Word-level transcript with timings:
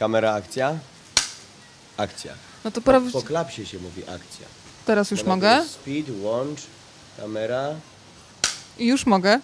Kamera, 0.00 0.32
akcja. 0.34 0.78
Akcja. 1.96 2.32
No 2.64 2.70
to 2.70 2.80
Po, 3.12 3.22
klapsie 3.22 3.66
się 3.66 3.78
mówi 3.78 4.02
akcja. 4.02 4.46
teraz 4.86 5.10
już 5.10 5.24
mogę? 5.24 5.64
Speed, 5.68 6.12
łącz, 6.22 6.60
kamera. 7.16 7.68
I 8.78 8.86
już 8.86 9.06
mogę? 9.06 9.40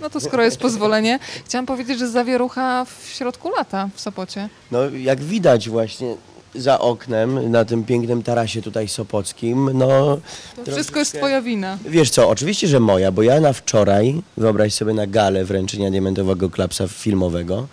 No 0.00 0.10
to 0.10 0.20
skoro 0.20 0.42
jest 0.42 0.56
pozwolenie. 0.58 1.18
Chciałam 1.44 1.66
powiedzieć, 1.66 1.98
że 1.98 2.08
zawierucha 2.08 2.84
w 2.84 3.08
środku 3.08 3.50
lata 3.50 3.88
w 3.94 4.00
Sopocie. 4.00 4.48
No 4.70 4.90
jak 4.90 5.20
widać 5.20 5.68
właśnie 5.68 6.16
za 6.54 6.78
oknem, 6.78 7.50
na 7.50 7.64
tym 7.64 7.84
pięknym 7.84 8.22
tarasie 8.22 8.62
tutaj 8.62 8.88
sopockim, 8.88 9.70
no... 9.74 10.18
To 10.64 10.72
wszystko 10.72 10.98
jest 10.98 11.14
twoja 11.14 11.42
wina. 11.42 11.78
Wiesz 11.84 12.10
co, 12.10 12.28
oczywiście, 12.28 12.68
że 12.68 12.80
moja, 12.80 13.12
bo 13.12 13.22
ja 13.22 13.40
na 13.40 13.52
wczoraj, 13.52 14.22
wyobraź 14.36 14.74
sobie 14.74 14.94
na 14.94 15.06
galę 15.06 15.44
wręczenia 15.44 15.90
diamentowego 15.90 16.50
klapsa 16.50 16.88
filmowego, 16.88 17.66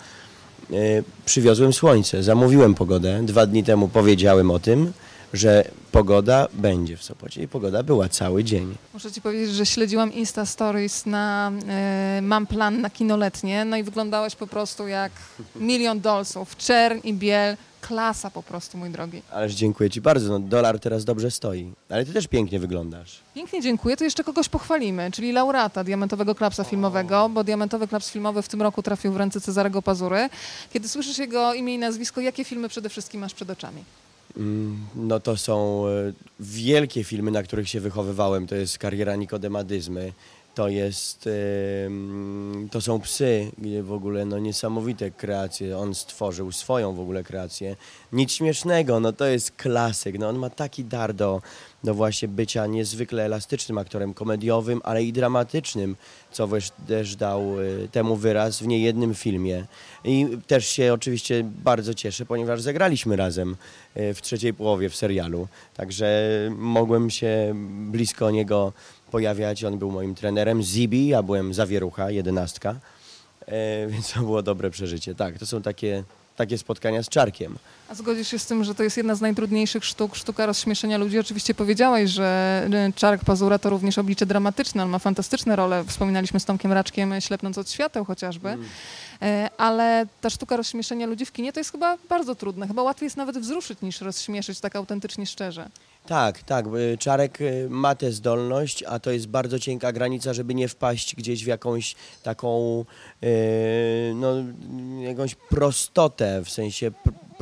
przywiozłem 1.26 1.74
słońce, 1.74 2.24
zamówiłem 2.24 2.76
pogodę. 2.76 3.20
Dwa 3.24 3.46
dni 3.46 3.64
temu 3.64 3.88
powiedziałem 3.88 4.52
o 4.52 4.60
tym, 4.60 4.94
że 5.34 5.66
pogoda 5.92 6.48
będzie 6.54 6.98
w 6.98 7.04
Sopocie 7.04 7.44
i 7.44 7.48
pogoda 7.48 7.84
była 7.84 8.10
cały 8.10 8.44
dzień. 8.44 8.76
Muszę 8.94 9.12
ci 9.12 9.22
powiedzieć, 9.22 9.56
że 9.56 9.66
śledziłam 9.66 10.14
Insta 10.14 10.46
Stories 10.46 11.06
na 11.06 11.52
e, 11.68 12.20
Mam 12.22 12.48
plan 12.48 12.82
na 12.82 12.90
kinoletnie, 12.90 13.66
no 13.66 13.78
i 13.78 13.84
wyglądałeś 13.84 14.36
po 14.36 14.48
prostu 14.48 14.88
jak 14.88 15.12
milion 15.56 16.00
dolców. 16.00 16.58
Czern 16.58 17.00
i 17.04 17.14
biel. 17.14 17.58
Klasa 17.88 18.32
po 18.32 18.44
prostu, 18.44 18.78
mój 18.78 18.90
drogi. 18.90 19.22
Ależ 19.32 19.54
dziękuję 19.54 19.90
Ci 19.90 20.02
bardzo, 20.02 20.30
no, 20.30 20.40
dolar 20.40 20.80
teraz 20.80 21.06
dobrze 21.06 21.32
stoi. 21.32 21.74
Ale 21.90 22.06
Ty 22.06 22.14
też 22.14 22.28
pięknie 22.28 22.60
wyglądasz. 22.60 23.20
Pięknie 23.36 23.62
dziękuję. 23.62 23.98
To 23.98 24.04
jeszcze 24.04 24.24
kogoś 24.24 24.50
pochwalimy, 24.50 25.12
czyli 25.12 25.32
laureata 25.32 25.84
Diamentowego 25.84 26.36
Klapsa 26.36 26.64
Filmowego, 26.64 27.30
bo 27.30 27.44
Diamentowy 27.44 27.88
Klaps 27.88 28.10
Filmowy 28.10 28.42
w 28.42 28.48
tym 28.48 28.62
roku 28.62 28.84
trafił 28.84 29.12
w 29.12 29.18
ręce 29.18 29.42
Cezarego 29.42 29.82
Pazury. 29.82 30.30
Kiedy 30.74 30.90
słyszysz 30.90 31.18
jego 31.18 31.54
imię 31.54 31.76
i 31.76 31.78
nazwisko, 31.78 32.22
jakie 32.22 32.44
filmy 32.44 32.70
przede 32.70 32.90
wszystkim 32.90 33.22
masz 33.22 33.34
przed 33.34 33.50
oczami? 33.50 33.84
Mm, 34.38 34.78
No 34.96 35.20
to 35.20 35.38
są 35.38 35.88
e, 35.88 36.14
wielkie 36.40 37.04
filmy, 37.04 37.32
na 37.32 37.44
których 37.44 37.70
się 37.70 37.80
wychowywałem. 37.80 38.48
To 38.48 38.56
jest 38.56 38.78
kariera 38.78 39.16
Nikodemadyzmy. 39.16 40.14
To 40.56 40.70
jest, 40.70 41.30
to 42.72 42.82
są 42.82 43.00
psy, 43.00 43.52
gdzie 43.58 43.84
w 43.84 43.92
ogóle 43.92 44.26
no, 44.26 44.40
niesamowite 44.40 45.12
kreacje. 45.12 45.78
On 45.78 45.96
stworzył 45.96 46.52
swoją 46.52 46.94
w 46.94 47.00
ogóle 47.00 47.24
kreację. 47.24 47.76
Nic 48.12 48.32
śmiesznego, 48.32 49.00
no 49.00 49.14
to 49.14 49.26
jest 49.26 49.52
klasyk. 49.52 50.20
No, 50.20 50.30
on 50.30 50.38
ma 50.38 50.50
taki 50.50 50.86
dar 50.86 51.14
do, 51.14 51.42
do 51.84 51.94
właśnie 51.94 52.28
bycia 52.28 52.68
niezwykle 52.68 53.26
elastycznym 53.26 53.78
aktorem 53.78 54.14
komediowym, 54.14 54.82
ale 54.84 55.04
i 55.04 55.14
dramatycznym, 55.14 55.96
co 56.32 56.48
też, 56.88 57.16
dał 57.16 57.42
e, 57.42 57.88
temu 57.88 58.16
wyraz 58.16 58.60
w 58.60 58.68
niejednym 58.68 59.16
filmie. 59.16 59.66
I 60.04 60.28
też 60.48 60.68
się 60.68 60.94
oczywiście 60.94 61.44
bardzo 61.44 61.94
cieszę, 61.94 62.26
ponieważ 62.26 62.62
zagraliśmy 62.62 63.16
razem 63.16 63.56
e, 63.96 64.14
w 64.14 64.22
trzeciej 64.22 64.54
połowie 64.54 64.90
w 64.90 64.96
serialu. 64.96 65.48
Także 65.76 66.30
mogłem 66.58 67.10
się 67.10 67.54
blisko 67.92 68.32
niego 68.32 68.74
pojawiać. 69.14 69.64
On 69.64 69.78
był 69.78 69.92
moim 69.92 70.16
trenerem. 70.16 70.64
Zibi, 70.64 71.08
ja 71.08 71.24
byłem 71.24 71.54
zawierucha, 71.54 72.12
jedenastka. 72.12 72.76
E, 73.46 73.88
więc 73.88 74.14
to 74.14 74.20
było 74.20 74.42
dobre 74.42 74.70
przeżycie. 74.70 75.16
Tak, 75.16 75.38
to 75.38 75.46
są 75.46 75.62
takie, 75.62 76.04
takie 76.36 76.58
spotkania 76.58 77.04
z 77.04 77.10
czarkiem. 77.10 77.58
A 77.90 77.96
zgodzisz 77.96 78.28
się 78.28 78.40
z 78.40 78.46
tym, 78.46 78.64
że 78.64 78.76
to 78.76 78.84
jest 78.84 78.98
jedna 78.98 79.16
z 79.16 79.22
najtrudniejszych 79.22 79.86
sztuk, 79.86 80.16
sztuka 80.16 80.46
rozśmieszenia 80.46 80.98
ludzi? 80.98 81.20
Oczywiście 81.20 81.54
powiedziałeś, 81.54 82.10
że 82.10 82.68
y, 82.90 82.94
Czarek 82.94 83.24
Pazura 83.26 83.60
to 83.60 83.70
również 83.70 83.98
oblicze 83.98 84.26
dramatyczne, 84.26 84.84
on 84.84 84.90
ma 84.90 85.00
fantastyczne 85.00 85.56
role. 85.56 85.84
Wspominaliśmy 85.88 86.40
z 86.40 86.46
Tomkiem 86.46 86.72
Raczkiem, 86.72 87.22
ślepnąc 87.22 87.58
od 87.58 87.72
świateł 87.72 88.06
chociażby. 88.06 88.58
E, 89.22 89.50
Ale 89.58 90.06
ta 90.22 90.30
sztuka 90.30 90.58
rozśmieszenia 90.58 91.08
ludzi 91.08 91.26
w 91.26 91.32
kinie 91.32 91.54
to 91.54 91.60
jest 91.60 91.72
chyba 91.72 91.98
bardzo 92.10 92.36
trudne. 92.36 92.68
Chyba 92.68 92.84
łatwiej 92.84 93.06
jest 93.06 93.18
nawet 93.18 93.38
wzruszyć 93.38 93.82
niż 93.82 94.02
rozśmieszyć 94.02 94.60
tak 94.60 94.76
autentycznie 94.76 95.26
szczerze. 95.26 95.70
Tak, 96.06 96.44
tak. 96.44 96.66
y, 96.68 96.98
Czarek 96.98 97.42
y, 97.42 97.68
ma 97.70 97.96
tę 97.96 98.12
zdolność, 98.12 98.84
a 98.84 99.00
to 99.00 99.12
jest 99.12 99.28
bardzo 99.28 99.60
cienka 99.60 99.92
granica, 99.92 100.34
żeby 100.34 100.54
nie 100.54 100.68
wpaść 100.68 101.16
gdzieś 101.16 101.44
w 101.44 101.48
jakąś 101.48 101.96
taką, 102.24 102.86
y, 103.24 104.14
no, 104.16 104.34
jakąś 105.00 105.36
prostotę, 105.36 106.42
w 106.46 106.50
sensie 106.50 106.92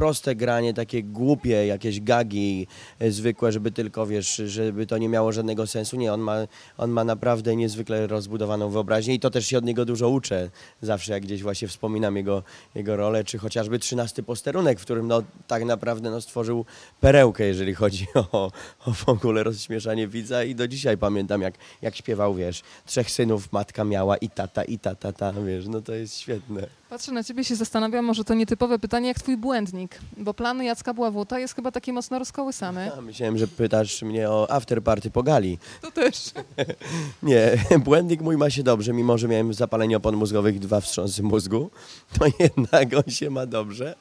proste 0.02 0.36
granie, 0.36 0.74
takie 0.74 1.04
głupie 1.04 1.68
jakieś 1.68 2.02
gagi 2.02 2.68
y, 3.02 3.12
zwykłe, 3.12 3.52
żeby 3.52 3.72
tylko, 3.72 4.06
wiesz, 4.08 4.36
żeby 4.46 4.86
to 4.86 4.98
nie 4.98 5.10
miało 5.10 5.32
żadnego 5.32 5.68
sensu. 5.68 5.98
Nie, 5.98 6.14
on 6.14 6.22
ma, 6.22 6.36
on 6.78 6.92
ma 6.92 7.04
naprawdę 7.04 7.56
niezwykle 7.56 8.08
rozbudowaną 8.08 8.70
wyobraźnię 8.70 9.14
i 9.14 9.20
to 9.20 9.30
też 9.30 9.48
się 9.48 9.58
od 9.58 9.66
niego 9.66 9.86
dużo 9.86 10.10
uczę. 10.10 10.50
Zawsze 10.82 11.14
jak 11.14 11.24
gdzieś 11.24 11.44
właśnie 11.44 11.68
wspominam 11.68 12.18
jego, 12.18 12.44
jego 12.76 12.96
rolę, 12.96 13.24
czy 13.24 13.38
chociażby 13.38 13.80
trzynasty 13.80 14.24
posterunek, 14.24 14.80
w 14.80 14.82
którym 14.82 15.08
no, 15.08 15.24
tak 15.48 15.66
naprawdę 15.66 16.10
no, 16.10 16.22
stworzył 16.22 16.66
perełkę, 17.02 17.44
jeżeli 17.44 17.74
chodzi 17.74 18.08
o, 18.32 18.52
o 18.86 18.94
w 18.94 19.10
ogóle 19.10 19.44
rozśmieszanie 19.44 20.08
widza 20.08 20.44
i 20.44 20.56
do 20.56 20.68
dzisiaj 20.68 20.98
pamiętam, 20.98 21.42
jak, 21.42 21.54
jak 21.82 21.96
śpiewał, 21.96 22.36
wiesz, 22.36 22.62
trzech 22.86 23.12
synów 23.12 23.52
matka 23.52 23.84
miała 23.84 24.18
i 24.18 24.30
tata, 24.30 24.64
i 24.64 24.80
tata, 24.80 25.14
tata, 25.14 25.42
wiesz, 25.42 25.68
no 25.68 25.82
to 25.82 25.94
jest 25.94 26.18
świetne. 26.18 26.81
Patrzę 26.92 27.12
na 27.12 27.24
ciebie 27.24 27.42
i 27.42 27.46
się 27.46 27.56
zastanawiam, 27.56 28.06
może 28.06 28.24
to 28.24 28.34
nietypowe 28.34 28.80
pytanie, 28.80 29.08
jak 29.08 29.20
twój 29.20 29.38
błędnik, 29.38 30.00
bo 30.18 30.34
plan 30.34 30.64
Jacka 30.64 30.94
Bławuta 30.94 31.40
jest 31.40 31.56
chyba 31.56 31.72
taki 31.72 31.94
mocno 31.94 32.20
rozkołysany. 32.20 32.94
A 32.98 33.02
myślałem, 33.02 33.38
że 33.38 33.48
pytasz 33.48 34.02
mnie 34.02 34.30
o 34.30 34.52
afterparty 34.52 35.12
po 35.12 35.24
gali. 35.24 35.58
To 35.82 35.92
też. 35.92 36.32
Nie, 37.24 37.58
błędnik 37.86 38.22
mój 38.22 38.38
ma 38.38 38.50
się 38.50 38.64
dobrze, 38.64 38.94
mimo 38.94 39.18
że 39.18 39.28
miałem 39.28 39.54
zapalenie 39.54 39.98
opon 39.98 40.16
mózgowych, 40.16 40.60
dwa 40.60 40.82
wstrząsy 40.82 41.24
mózgu, 41.24 41.70
to 42.20 42.26
jednak 42.40 42.90
on 43.06 43.14
się 43.14 43.30
ma 43.30 43.46
dobrze. 43.46 43.96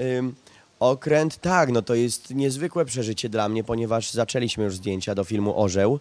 Ym, 0.00 0.34
okręt, 0.80 1.36
tak, 1.36 1.72
no 1.72 1.82
to 1.82 1.94
jest 1.94 2.34
niezwykłe 2.34 2.84
przeżycie 2.84 3.28
dla 3.28 3.48
mnie, 3.48 3.64
ponieważ 3.64 4.10
zaczęliśmy 4.10 4.64
już 4.64 4.76
zdjęcia 4.76 5.14
do 5.14 5.24
filmu 5.24 5.60
Orzeł. 5.60 6.00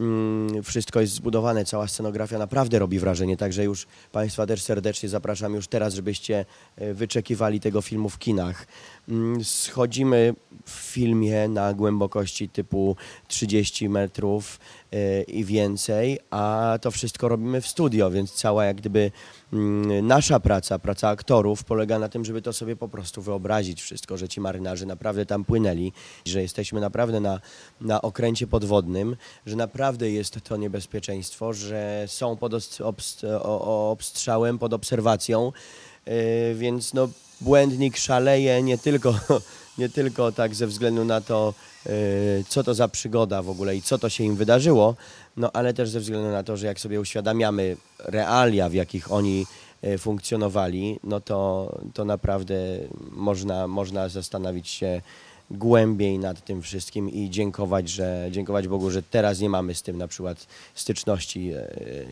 Ym, 0.00 0.62
wszystko 0.62 1.00
jest 1.00 1.12
zbudowane, 1.12 1.64
cała 1.64 1.88
scenografia 1.88 2.38
naprawdę 2.38 2.78
robi 2.78 2.98
wrażenie, 2.98 3.36
także 3.36 3.64
już 3.64 3.86
Państwa 4.12 4.46
też 4.46 4.62
serdecznie 4.62 5.08
zapraszam 5.08 5.54
już 5.54 5.68
teraz, 5.68 5.94
żebyście 5.94 6.44
e, 6.76 6.94
wyczekiwali 6.94 7.60
tego 7.60 7.82
filmu 7.82 8.08
w 8.08 8.18
kinach. 8.18 8.66
Ym, 9.08 9.44
Schodzimy 9.44 10.34
w 10.64 10.70
filmie 10.70 11.48
na 11.48 11.74
głębokości 11.74 12.48
typu 12.48 12.96
30 13.28 13.88
metrów 13.88 14.60
e, 14.92 15.22
i 15.22 15.44
więcej, 15.44 16.18
a 16.30 16.78
to 16.80 16.90
wszystko 16.90 17.28
robimy 17.28 17.60
w 17.60 17.66
studio, 17.66 18.10
więc 18.10 18.32
cała 18.32 18.64
jak 18.64 18.76
gdyby 18.76 19.00
mm, 19.00 19.12
nasza 20.02 20.40
praca, 20.40 20.78
praca 20.78 21.08
aktorów 21.08 21.64
polega 21.64 21.98
na 21.98 22.08
tym, 22.08 22.24
żeby 22.24 22.42
to 22.42 22.52
sobie 22.52 22.76
po 22.76 22.88
prostu 22.88 23.22
wyobrazić 23.22 23.82
wszystko, 23.82 24.16
że 24.16 24.28
ci 24.28 24.40
marynarze 24.40 24.86
naprawdę 24.86 25.26
tam 25.26 25.44
płynęli, 25.44 25.92
że 26.24 26.42
jesteśmy 26.42 26.80
naprawdę 26.80 27.20
na, 27.20 27.40
na 27.80 28.02
okręcie 28.02 28.46
podwodnym, 28.46 29.16
że 29.46 29.56
naprawdę 29.56 30.10
jest 30.10 30.40
to 30.44 30.56
niebezpieczeństwo, 30.56 31.52
że 31.52 32.04
są 32.06 32.36
pod 32.36 32.52
obstrzałem, 33.90 34.58
pod 34.58 34.72
obserwacją, 34.72 35.52
e, 36.04 36.54
więc 36.54 36.94
no 36.94 37.08
błędnik 37.40 37.96
szaleje 37.96 38.62
nie 38.62 38.78
tylko, 38.78 39.14
nie 39.78 39.88
tylko 39.88 40.32
tak 40.32 40.54
ze 40.54 40.66
względu 40.66 41.04
na 41.04 41.20
to, 41.20 41.54
co 42.48 42.64
to 42.64 42.74
za 42.74 42.88
przygoda 42.88 43.42
w 43.42 43.50
ogóle 43.50 43.76
i 43.76 43.82
co 43.82 43.98
to 43.98 44.08
się 44.08 44.24
im 44.24 44.36
wydarzyło, 44.36 44.96
no 45.36 45.52
ale 45.52 45.74
też 45.74 45.90
ze 45.90 46.00
względu 46.00 46.30
na 46.30 46.42
to, 46.42 46.56
że 46.56 46.66
jak 46.66 46.80
sobie 46.80 47.00
uświadamiamy 47.00 47.76
realia, 47.98 48.68
w 48.68 48.74
jakich 48.74 49.12
oni 49.12 49.46
e, 49.82 49.98
funkcjonowali, 49.98 51.00
no 51.04 51.20
to, 51.20 51.72
to 51.94 52.04
naprawdę 52.04 52.54
można, 53.10 53.66
można 53.66 54.08
zastanowić 54.08 54.68
się 54.68 55.00
głębiej 55.50 56.18
nad 56.18 56.44
tym 56.44 56.62
wszystkim 56.62 57.10
i 57.10 57.30
dziękować, 57.30 57.88
że, 57.88 58.28
dziękować 58.30 58.68
Bogu, 58.68 58.90
że 58.90 59.02
teraz 59.02 59.40
nie 59.40 59.48
mamy 59.48 59.74
z 59.74 59.82
tym 59.82 59.98
na 59.98 60.08
przykład 60.08 60.46
styczności 60.74 61.52
e, 61.52 61.68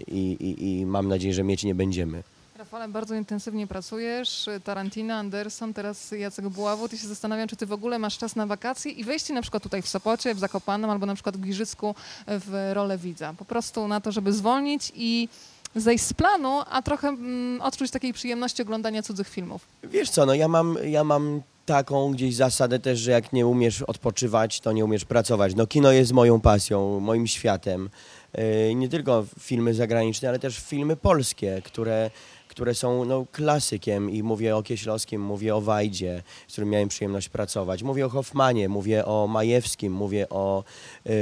i, 0.06 0.32
i, 0.32 0.80
i 0.80 0.86
mam 0.86 1.08
nadzieję, 1.08 1.34
że 1.34 1.44
mieć 1.44 1.64
nie 1.64 1.74
będziemy. 1.74 2.22
Rafale, 2.68 2.88
bardzo 2.88 3.14
intensywnie 3.14 3.66
pracujesz. 3.66 4.48
Tarantino, 4.64 5.14
Anderson, 5.14 5.74
teraz 5.74 6.10
Jacek 6.10 6.48
Buławut. 6.48 6.92
I 6.92 6.98
się 6.98 7.08
zastanawiam, 7.08 7.48
czy 7.48 7.56
ty 7.56 7.66
w 7.66 7.72
ogóle 7.72 7.98
masz 7.98 8.18
czas 8.18 8.36
na 8.36 8.46
wakacje 8.46 8.92
i 8.92 9.04
wejście 9.04 9.34
na 9.34 9.42
przykład 9.42 9.62
tutaj 9.62 9.82
w 9.82 9.88
Sopocie, 9.88 10.34
w 10.34 10.38
Zakopanem 10.38 10.90
albo 10.90 11.06
na 11.06 11.14
przykład 11.14 11.36
w 11.36 11.40
Giżycku 11.40 11.94
w 12.26 12.70
rolę 12.72 12.98
widza. 12.98 13.34
Po 13.38 13.44
prostu 13.44 13.88
na 13.88 14.00
to, 14.00 14.12
żeby 14.12 14.32
zwolnić 14.32 14.92
i 14.94 15.28
zejść 15.76 16.04
z 16.04 16.12
planu, 16.12 16.62
a 16.70 16.82
trochę 16.82 17.08
mm, 17.08 17.60
odczuć 17.60 17.90
takiej 17.90 18.12
przyjemności 18.12 18.62
oglądania 18.62 19.02
cudzych 19.02 19.28
filmów. 19.28 19.66
Wiesz 19.84 20.10
co, 20.10 20.26
no 20.26 20.34
ja 20.34 20.48
mam, 20.48 20.78
ja 20.84 21.04
mam 21.04 21.42
taką 21.66 22.12
gdzieś 22.12 22.34
zasadę 22.34 22.78
też, 22.78 22.98
że 22.98 23.10
jak 23.10 23.32
nie 23.32 23.46
umiesz 23.46 23.82
odpoczywać, 23.82 24.60
to 24.60 24.72
nie 24.72 24.84
umiesz 24.84 25.04
pracować. 25.04 25.54
No 25.54 25.66
kino 25.66 25.92
jest 25.92 26.12
moją 26.12 26.40
pasją, 26.40 27.00
moim 27.00 27.26
światem. 27.26 27.90
Yy, 28.38 28.74
Nie 28.74 28.88
tylko 28.88 29.24
filmy 29.40 29.74
zagraniczne, 29.74 30.28
ale 30.28 30.38
też 30.38 30.58
filmy 30.58 30.96
polskie, 30.96 31.62
które, 31.64 32.10
które 32.58 32.74
są 32.74 33.04
no, 33.04 33.26
klasykiem 33.32 34.10
i 34.10 34.22
mówię 34.22 34.56
o 34.56 34.62
Kieślowskim, 34.62 35.22
mówię 35.22 35.56
o 35.56 35.60
Wajdzie, 35.60 36.22
z 36.48 36.52
którym 36.52 36.70
miałem 36.70 36.88
przyjemność 36.88 37.28
pracować. 37.28 37.82
Mówię 37.82 38.06
o 38.06 38.08
Hoffmanie, 38.08 38.68
mówię 38.68 39.04
o 39.04 39.26
Majewskim, 39.26 39.92
mówię 39.92 40.28
o 40.28 40.64
yy, 41.04 41.12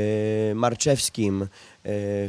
Marczewskim, 0.54 1.48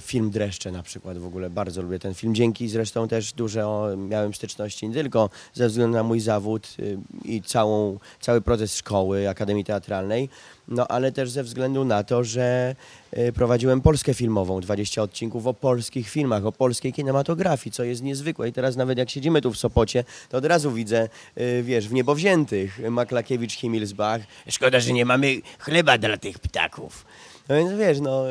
Film 0.01 0.29
Dreszcze 0.29 0.71
na 0.71 0.83
przykład 0.83 1.17
w 1.17 1.25
ogóle 1.25 1.49
bardzo 1.49 1.81
lubię 1.81 1.99
ten 1.99 2.13
film. 2.13 2.35
Dzięki 2.35 2.69
zresztą 2.69 3.07
też 3.07 3.33
dużo 3.33 3.87
miałem 3.97 4.33
styczności 4.33 4.87
nie 4.87 4.93
tylko 4.93 5.29
ze 5.53 5.67
względu 5.67 5.97
na 5.97 6.03
mój 6.03 6.19
zawód 6.19 6.75
y, 6.79 6.97
i 7.25 7.41
całą, 7.41 7.99
cały 8.19 8.41
proces 8.41 8.77
szkoły, 8.77 9.29
Akademii 9.29 9.63
Teatralnej, 9.63 10.29
no 10.67 10.87
ale 10.87 11.11
też 11.11 11.29
ze 11.29 11.43
względu 11.43 11.85
na 11.85 12.03
to, 12.03 12.23
że 12.23 12.75
y, 13.17 13.33
prowadziłem 13.33 13.81
Polskę 13.81 14.13
Filmową, 14.13 14.61
20 14.61 15.01
odcinków 15.01 15.47
o 15.47 15.53
polskich 15.53 16.09
filmach, 16.09 16.45
o 16.45 16.51
polskiej 16.51 16.93
kinematografii, 16.93 17.73
co 17.73 17.83
jest 17.83 18.03
niezwykłe. 18.03 18.49
I 18.49 18.53
teraz 18.53 18.75
nawet 18.75 18.97
jak 18.97 19.09
siedzimy 19.09 19.41
tu 19.41 19.51
w 19.51 19.57
Sopocie, 19.57 20.03
to 20.29 20.37
od 20.37 20.45
razu 20.45 20.71
widzę, 20.71 21.09
y, 21.37 21.63
wiesz, 21.63 21.87
w 21.87 21.93
Niebowziętych, 21.93 22.79
Maklakiewicz, 22.89 23.53
Himmelsbach. 23.53 24.21
Szkoda, 24.49 24.79
że 24.79 24.93
nie 24.93 25.05
mamy 25.05 25.41
chleba 25.59 25.97
dla 25.97 26.17
tych 26.17 26.39
ptaków. 26.39 27.05
No 27.49 27.55
więc 27.55 27.71
wiesz, 27.71 27.99
no, 27.99 28.23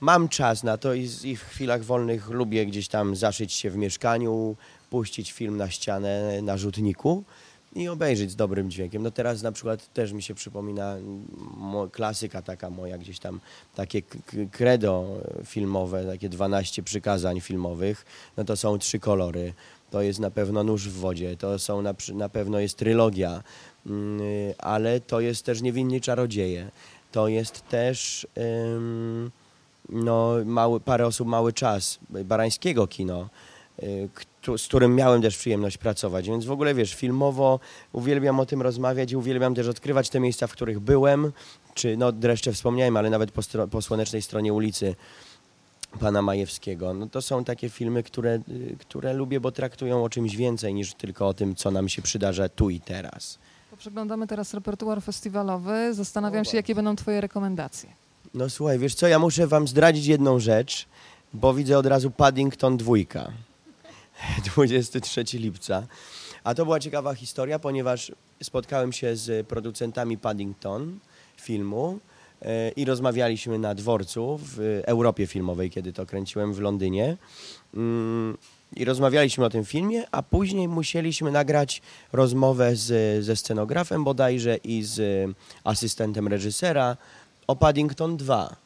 mam 0.00 0.28
czas 0.28 0.62
na 0.62 0.78
to 0.78 0.94
i, 0.94 1.08
i 1.24 1.36
w 1.36 1.42
chwilach 1.42 1.84
wolnych 1.84 2.30
lubię 2.30 2.66
gdzieś 2.66 2.88
tam 2.88 3.16
zaszyć 3.16 3.52
się 3.52 3.70
w 3.70 3.76
mieszkaniu, 3.76 4.56
puścić 4.90 5.32
film 5.32 5.56
na 5.56 5.70
ścianę 5.70 6.42
na 6.42 6.56
rzutniku 6.56 7.24
i 7.74 7.88
obejrzeć 7.88 8.30
z 8.30 8.36
dobrym 8.36 8.70
dźwiękiem. 8.70 9.02
No 9.02 9.10
teraz 9.10 9.42
na 9.42 9.52
przykład 9.52 9.92
też 9.92 10.12
mi 10.12 10.22
się 10.22 10.34
przypomina 10.34 10.96
klasyka 11.92 12.42
taka 12.42 12.70
moja, 12.70 12.98
gdzieś 12.98 13.18
tam 13.18 13.40
takie 13.74 14.02
credo 14.52 15.20
filmowe, 15.44 16.04
takie 16.04 16.28
12 16.28 16.82
przykazań 16.82 17.40
filmowych, 17.40 18.04
no 18.36 18.44
to 18.44 18.56
są 18.56 18.78
trzy 18.78 18.98
kolory. 18.98 19.52
To 19.90 20.02
jest 20.02 20.20
na 20.20 20.30
pewno 20.30 20.64
nóż 20.64 20.88
w 20.88 21.00
wodzie, 21.00 21.36
to 21.36 21.58
są 21.58 21.82
na, 21.82 21.94
na 22.14 22.28
pewno 22.28 22.60
jest 22.60 22.76
trylogia, 22.76 23.42
mm, 23.86 24.20
y, 24.20 24.54
ale 24.58 25.00
to 25.00 25.20
jest 25.20 25.44
też 25.44 25.62
niewinni 25.62 26.00
czarodzieje. 26.00 26.70
To 27.12 27.28
jest 27.28 27.68
też 27.68 28.26
no, 29.88 30.34
mały, 30.44 30.80
parę 30.80 31.06
osób 31.06 31.28
mały 31.28 31.52
czas, 31.52 31.98
barańskiego 32.24 32.86
kino, 32.86 33.28
y, 33.82 34.08
z 34.58 34.66
którym 34.66 34.94
miałem 34.94 35.22
też 35.22 35.36
przyjemność 35.36 35.78
pracować. 35.78 36.28
Więc 36.28 36.44
w 36.44 36.50
ogóle 36.50 36.74
wiesz, 36.74 36.94
filmowo 36.94 37.60
uwielbiam 37.92 38.40
o 38.40 38.46
tym 38.46 38.62
rozmawiać 38.62 39.12
i 39.12 39.16
uwielbiam 39.16 39.54
też 39.54 39.68
odkrywać 39.68 40.10
te 40.10 40.20
miejsca, 40.20 40.46
w 40.46 40.52
których 40.52 40.80
byłem, 40.80 41.32
czy 41.74 41.96
no 41.96 42.12
dreszcze 42.12 42.52
wspomniałem, 42.52 42.96
ale 42.96 43.10
nawet 43.10 43.32
po, 43.32 43.40
stro- 43.40 43.68
po 43.68 43.82
słonecznej 43.82 44.22
stronie 44.22 44.52
ulicy 44.52 44.94
pana 46.00 46.22
Majewskiego. 46.22 46.94
No 46.94 47.06
to 47.06 47.22
są 47.22 47.44
takie 47.44 47.68
filmy, 47.68 48.02
które, 48.02 48.40
y, 48.48 48.76
które 48.78 49.12
lubię, 49.12 49.40
bo 49.40 49.52
traktują 49.52 50.04
o 50.04 50.08
czymś 50.08 50.36
więcej 50.36 50.74
niż 50.74 50.94
tylko 50.94 51.28
o 51.28 51.34
tym, 51.34 51.54
co 51.54 51.70
nam 51.70 51.88
się 51.88 52.02
przydarza 52.02 52.48
tu 52.48 52.70
i 52.70 52.80
teraz. 52.80 53.38
Przeglądamy 53.82 54.26
teraz 54.26 54.54
repertuar 54.54 55.02
festiwalowy. 55.02 55.94
Zastanawiam 55.94 56.42
O, 56.42 56.44
się, 56.44 56.56
jakie 56.56 56.74
będą 56.74 56.96
twoje 56.96 57.20
rekomendacje. 57.20 57.90
No 58.34 58.50
słuchaj, 58.50 58.78
wiesz 58.78 58.94
co, 58.94 59.08
ja 59.08 59.18
muszę 59.18 59.46
wam 59.46 59.68
zdradzić 59.68 60.06
jedną 60.06 60.38
rzecz, 60.38 60.86
bo 61.34 61.54
widzę 61.54 61.78
od 61.78 61.86
razu 61.86 62.10
Paddington 62.10 62.76
dwójka. 62.76 63.32
23 64.54 65.24
lipca. 65.34 65.86
A 66.44 66.54
to 66.54 66.64
była 66.64 66.80
ciekawa 66.80 67.14
historia, 67.14 67.58
ponieważ 67.58 68.12
spotkałem 68.42 68.92
się 68.92 69.16
z 69.16 69.46
producentami 69.46 70.18
Paddington 70.18 70.98
filmu 71.40 71.98
e, 72.42 72.70
i 72.70 72.84
rozmawialiśmy 72.84 73.58
na 73.58 73.74
dworcu 73.74 74.40
w 74.42 74.82
Europie 74.86 75.26
Filmowej, 75.26 75.70
kiedy 75.70 75.92
to 75.92 76.06
kręciłem 76.06 76.54
w 76.54 76.60
Londynie. 76.60 77.16
I 78.76 78.84
rozmawialiśmy 78.84 79.44
o 79.44 79.50
tym 79.50 79.64
filmie, 79.64 80.04
a 80.10 80.22
później 80.22 80.68
musieliśmy 80.68 81.30
nagrać 81.30 81.82
rozmowę 82.12 82.76
z, 82.76 83.24
ze 83.24 83.36
scenografem 83.36 84.04
bodajże 84.04 84.56
i 84.56 84.82
z 84.82 85.30
asystentem 85.64 86.28
reżysera 86.28 86.96
o 87.46 87.56
Paddington 87.56 88.16
2. 88.16 88.56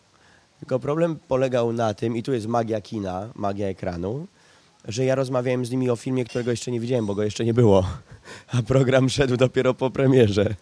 Tylko 0.60 0.78
problem 0.78 1.16
polegał 1.28 1.72
na 1.72 1.94
tym, 1.94 2.16
i 2.16 2.22
tu 2.22 2.32
jest 2.32 2.46
magia 2.46 2.80
kina, 2.80 3.28
magia 3.34 3.68
ekranu, 3.68 4.26
że 4.88 5.04
ja 5.04 5.14
rozmawiałem 5.14 5.66
z 5.66 5.70
nimi 5.70 5.90
o 5.90 5.96
filmie, 5.96 6.24
którego 6.24 6.50
jeszcze 6.50 6.70
nie 6.70 6.80
widziałem, 6.80 7.06
bo 7.06 7.14
go 7.14 7.22
jeszcze 7.22 7.44
nie 7.44 7.54
było. 7.54 7.86
A 8.58 8.62
program 8.62 9.08
szedł 9.08 9.36
dopiero 9.36 9.74
po 9.74 9.90
premierze. 9.90 10.54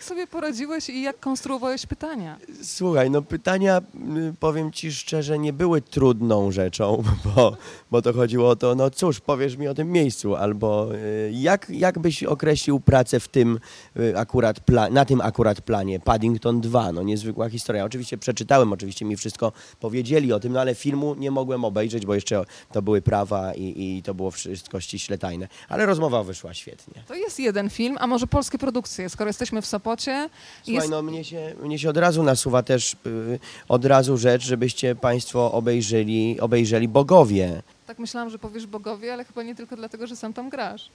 Jak 0.00 0.04
sobie 0.04 0.26
poradziłeś 0.26 0.88
i 0.88 1.02
jak 1.02 1.20
konstruowałeś 1.20 1.86
pytania? 1.86 2.36
Słuchaj, 2.62 3.10
no 3.10 3.22
pytania, 3.22 3.78
y, 3.78 4.34
powiem 4.40 4.72
ci 4.72 4.92
szczerze, 4.92 5.38
nie 5.38 5.52
były 5.52 5.82
trudną 5.82 6.50
rzeczą, 6.50 7.02
bo, 7.24 7.56
bo 7.90 8.02
to 8.02 8.12
chodziło 8.12 8.48
o 8.48 8.56
to, 8.56 8.74
no 8.74 8.90
cóż, 8.90 9.20
powiesz 9.20 9.56
mi 9.56 9.68
o 9.68 9.74
tym 9.74 9.92
miejscu, 9.92 10.36
albo 10.36 10.94
y, 10.94 11.30
jak, 11.34 11.70
jak 11.70 11.98
byś 11.98 12.24
określił 12.24 12.80
pracę 12.80 13.20
w 13.20 13.28
tym 13.28 13.58
y, 13.96 14.18
akurat, 14.18 14.60
na 14.90 15.04
tym 15.04 15.20
akurat 15.20 15.60
planie, 15.60 16.00
Paddington 16.00 16.60
2, 16.60 16.92
no 16.92 17.02
niezwykła 17.02 17.48
historia. 17.48 17.84
Oczywiście 17.84 18.18
przeczytałem, 18.18 18.72
oczywiście 18.72 19.04
mi 19.04 19.16
wszystko 19.16 19.52
powiedzieli 19.80 20.32
o 20.32 20.40
tym, 20.40 20.52
no 20.52 20.60
ale 20.60 20.74
filmu 20.74 21.14
nie 21.14 21.30
mogłem 21.30 21.64
obejrzeć, 21.64 22.06
bo 22.06 22.14
jeszcze 22.14 22.44
to 22.72 22.82
były 22.82 23.02
prawa 23.02 23.54
i, 23.54 23.96
i 23.96 24.02
to 24.02 24.14
było 24.14 24.30
wszystko 24.30 24.80
ściśle 24.80 25.18
tajne. 25.18 25.48
Ale 25.68 25.86
rozmowa 25.86 26.22
wyszła 26.22 26.54
świetnie. 26.54 27.02
To 27.08 27.14
jest 27.14 27.40
jeden 27.40 27.70
film, 27.70 27.96
a 28.00 28.06
może 28.06 28.26
polskie 28.26 28.58
produkcje, 28.58 29.08
skoro 29.08 29.28
jesteśmy 29.28 29.62
w 29.62 29.66
Sopocie. 29.66 29.89
Słuchaj, 29.98 30.30
Jest... 30.66 30.90
no 30.90 31.02
mnie 31.02 31.24
się, 31.24 31.54
mnie 31.62 31.78
się 31.78 31.90
od 31.90 31.96
razu 31.96 32.22
nasuwa 32.22 32.62
też 32.62 32.96
y, 33.06 33.38
od 33.68 33.84
razu 33.84 34.16
rzecz, 34.16 34.42
żebyście 34.42 34.94
Państwo 34.94 35.52
obejrzeli, 35.52 36.40
obejrzeli 36.40 36.88
Bogowie. 36.88 37.62
Tak 37.86 37.98
myślałam, 37.98 38.30
że 38.30 38.38
powiesz 38.38 38.66
Bogowie, 38.66 39.12
ale 39.12 39.24
chyba 39.24 39.42
nie 39.42 39.54
tylko 39.54 39.76
dlatego, 39.76 40.06
że 40.06 40.16
sam 40.16 40.32
tam 40.32 40.50
grasz. 40.50 40.90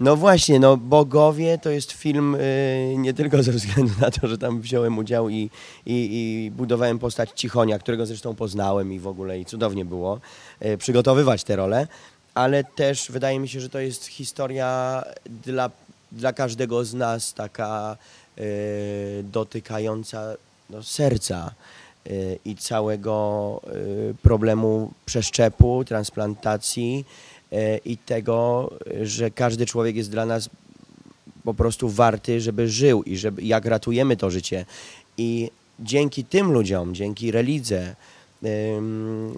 No 0.00 0.16
właśnie, 0.16 0.60
no 0.60 0.76
Bogowie 0.76 1.58
to 1.58 1.70
jest 1.70 1.92
film 1.92 2.34
y, 2.34 2.94
nie 2.98 3.14
tylko 3.14 3.42
ze 3.42 3.52
względu 3.52 3.92
na 4.00 4.10
to, 4.10 4.28
że 4.28 4.38
tam 4.38 4.60
wziąłem 4.60 4.98
udział 4.98 5.28
i, 5.28 5.34
i, 5.34 5.50
i 5.86 6.50
budowałem 6.50 6.98
postać 6.98 7.30
Cichonia, 7.34 7.78
którego 7.78 8.06
zresztą 8.06 8.34
poznałem 8.34 8.92
i 8.92 8.98
w 8.98 9.06
ogóle 9.06 9.40
i 9.40 9.44
cudownie 9.44 9.84
było 9.84 10.20
y, 10.64 10.78
przygotowywać 10.78 11.44
tę 11.44 11.56
rolę, 11.56 11.86
ale 12.34 12.64
też 12.64 13.10
wydaje 13.10 13.38
mi 13.38 13.48
się, 13.48 13.60
że 13.60 13.68
to 13.68 13.78
jest 13.78 14.06
historia 14.06 15.02
dla, 15.44 15.70
dla 16.12 16.32
każdego 16.32 16.84
z 16.84 16.94
nas 16.94 17.34
taka 17.34 17.96
dotykająca 19.22 20.36
no, 20.72 20.82
serca 20.82 21.54
y, 22.06 22.38
i 22.44 22.56
całego 22.56 23.60
y, 24.10 24.14
problemu 24.22 24.92
przeszczepu, 25.06 25.84
transplantacji 25.84 27.04
y, 27.52 27.80
i 27.84 27.96
tego, 27.96 28.70
y, 29.00 29.06
że 29.06 29.30
każdy 29.30 29.66
człowiek 29.66 29.96
jest 29.96 30.10
dla 30.10 30.26
nas 30.26 30.50
po 31.44 31.54
prostu 31.54 31.88
warty, 31.88 32.40
żeby 32.40 32.68
żył 32.68 33.02
i 33.02 33.16
żeby, 33.16 33.42
jak 33.42 33.64
ratujemy 33.64 34.16
to 34.16 34.30
życie. 34.30 34.64
I 35.18 35.50
dzięki 35.80 36.24
tym 36.24 36.52
ludziom, 36.52 36.94
dzięki 36.94 37.30
relidze, 37.30 37.96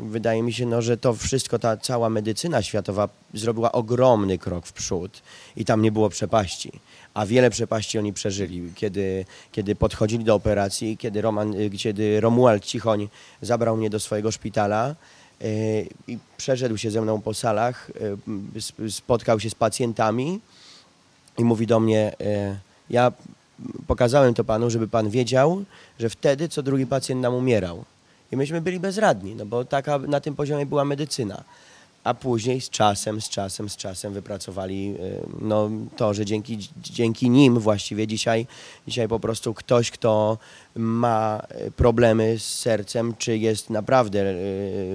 wydaje 0.09 0.43
mi 0.43 0.53
się, 0.53 0.67
no, 0.67 0.83
że 0.83 0.97
to 0.97 1.15
wszystko, 1.15 1.59
ta 1.59 1.77
cała 1.77 2.11
medycyna 2.11 2.62
światowa 2.62 3.09
zrobiła 3.35 3.73
ogromny 3.73 4.39
krok 4.39 4.67
w 4.67 4.73
przód 4.73 5.23
i 5.56 5.65
tam 5.65 5.83
nie 5.83 5.93
było 5.93 6.09
przepaści. 6.09 6.73
A 7.15 7.27
wiele 7.27 7.51
przepaści 7.51 7.99
oni 7.99 8.12
przeżyli, 8.12 8.73
kiedy, 8.75 9.25
kiedy 9.53 9.75
podchodzili 9.75 10.25
do 10.25 10.35
operacji, 10.35 10.97
kiedy, 10.97 11.21
Roman, 11.21 11.55
y, 11.55 11.71
kiedy 11.71 12.21
Romuald 12.21 12.64
Cichoń 12.64 13.09
zabrał 13.43 13.76
mnie 13.76 13.90
do 13.90 14.00
swojego 14.00 14.33
szpitala 14.33 14.95
y, 15.43 15.88
i 16.09 16.19
przeszedł 16.37 16.76
się 16.76 16.90
ze 16.90 17.00
mną 17.00 17.21
po 17.21 17.35
salach, 17.35 17.90
y, 18.57 18.59
sp- 18.67 18.90
spotkał 18.90 19.40
się 19.40 19.50
z 19.50 19.55
pacjentami 19.55 20.40
i 21.38 21.45
mówi 21.45 21.67
do 21.67 21.81
mnie, 21.81 22.12
ja 22.90 23.12
pokazałem 23.87 24.35
to 24.35 24.45
panu, 24.45 24.71
żeby 24.71 24.88
pan 24.88 25.11
wiedział, 25.11 25.64
że 25.99 26.11
wtedy 26.11 26.49
co 26.49 26.62
drugi 26.62 26.87
pacjent 26.87 27.23
nam 27.23 27.35
umierał. 27.35 27.85
I 28.35 28.37
myśmy 28.37 28.61
byli 28.61 28.81
bezradni, 28.81 29.35
no 29.35 29.47
bo 29.47 29.64
taka 29.64 29.99
na 29.99 30.21
tym 30.21 30.35
poziomie 30.35 30.67
była 30.67 30.85
medycyna. 30.85 31.45
A 32.05 32.14
później 32.14 32.61
z 32.61 32.71
czasem, 32.71 33.21
z 33.21 33.29
czasem, 33.29 33.69
z 33.69 33.76
czasem 33.76 34.12
wypracowali 34.12 34.95
e, 35.00 35.26
no, 35.41 35.71
to, 35.97 36.14
że 36.14 36.25
dzięki, 36.25 36.59
dzięki 36.83 37.31
nim 37.31 37.59
właściwie 37.59 38.07
dzisiaj, 38.07 38.47
dzisiaj 38.88 39.09
po 39.09 39.21
prostu 39.21 39.55
ktoś, 39.55 39.91
kto 39.91 40.38
ma 40.75 41.43
problemy 41.76 42.38
z 42.38 42.45
sercem, 42.45 43.14
czy 43.19 43.38
jest 43.38 43.71
naprawdę 43.71 44.21
e, 44.21 44.35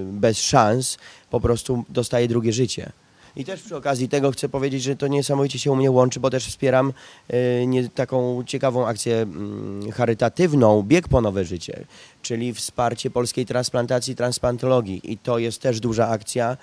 bez 0.04 0.38
szans, 0.38 0.98
po 1.30 1.40
prostu 1.40 1.84
dostaje 1.88 2.28
drugie 2.28 2.52
życie. 2.52 2.92
I 3.36 3.44
też 3.44 3.62
przy 3.62 3.76
okazji 3.76 4.08
tego 4.08 4.30
chcę 4.30 4.48
powiedzieć, 4.48 4.82
że 4.82 4.96
to 4.96 5.06
niesamowicie 5.06 5.58
się 5.58 5.72
u 5.72 5.76
mnie 5.76 5.90
łączy, 5.90 6.20
bo 6.20 6.30
też 6.30 6.46
wspieram 6.46 6.92
e, 7.28 7.66
nie, 7.66 7.88
taką 7.88 8.44
ciekawą 8.46 8.86
akcję 8.86 9.16
mm, 9.16 9.92
charytatywną, 9.92 10.82
bieg 10.82 11.08
po 11.08 11.20
nowe 11.20 11.44
życie, 11.44 11.84
czyli 12.22 12.54
wsparcie 12.54 13.10
polskiej 13.10 13.46
transplantacji, 13.46 14.16
transplantologii. 14.16 15.12
I 15.12 15.18
to 15.18 15.38
jest 15.38 15.62
też 15.62 15.80
duża 15.80 16.08
akcja, 16.08 16.56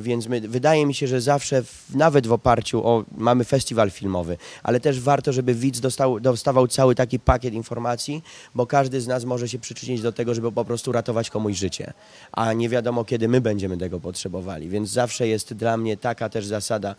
więc 0.00 0.26
my, 0.26 0.40
wydaje 0.40 0.86
mi 0.86 0.94
się, 0.94 1.06
że 1.06 1.20
zawsze, 1.20 1.62
w, 1.62 1.94
nawet 1.94 2.26
w 2.26 2.32
oparciu 2.32 2.86
o, 2.86 3.04
mamy 3.16 3.44
festiwal 3.44 3.90
filmowy, 3.90 4.36
ale 4.62 4.80
też 4.80 5.00
warto, 5.00 5.32
żeby 5.32 5.54
widz 5.54 5.80
dostał, 5.80 6.20
dostawał 6.20 6.68
cały 6.68 6.94
taki 6.94 7.18
pakiet 7.18 7.54
informacji, 7.54 8.22
bo 8.54 8.66
każdy 8.66 9.00
z 9.00 9.06
nas 9.06 9.24
może 9.24 9.48
się 9.48 9.58
przyczynić 9.58 10.02
do 10.02 10.12
tego, 10.12 10.34
żeby 10.34 10.52
po 10.52 10.64
prostu 10.64 10.92
ratować 10.92 11.30
komuś 11.30 11.56
życie, 11.56 11.92
a 12.32 12.52
nie 12.52 12.68
wiadomo, 12.68 13.04
kiedy 13.04 13.28
my 13.28 13.40
będziemy 13.40 13.78
tego 13.78 14.00
potrzebowali. 14.00 14.68
Więc 14.68 14.90
zawsze 14.90 15.28
jest 15.28 15.54
dla 15.54 15.76
mnie 15.76 15.96
taka 15.96 16.28
też 16.28 16.46
zasada 16.46 16.94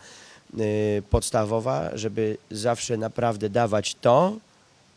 y, 0.60 1.03
podstawowa, 1.10 1.89
żeby 1.94 2.38
zawsze 2.51 2.98
naprawdę 2.98 3.50
dawać 3.50 3.96
to, 3.96 4.38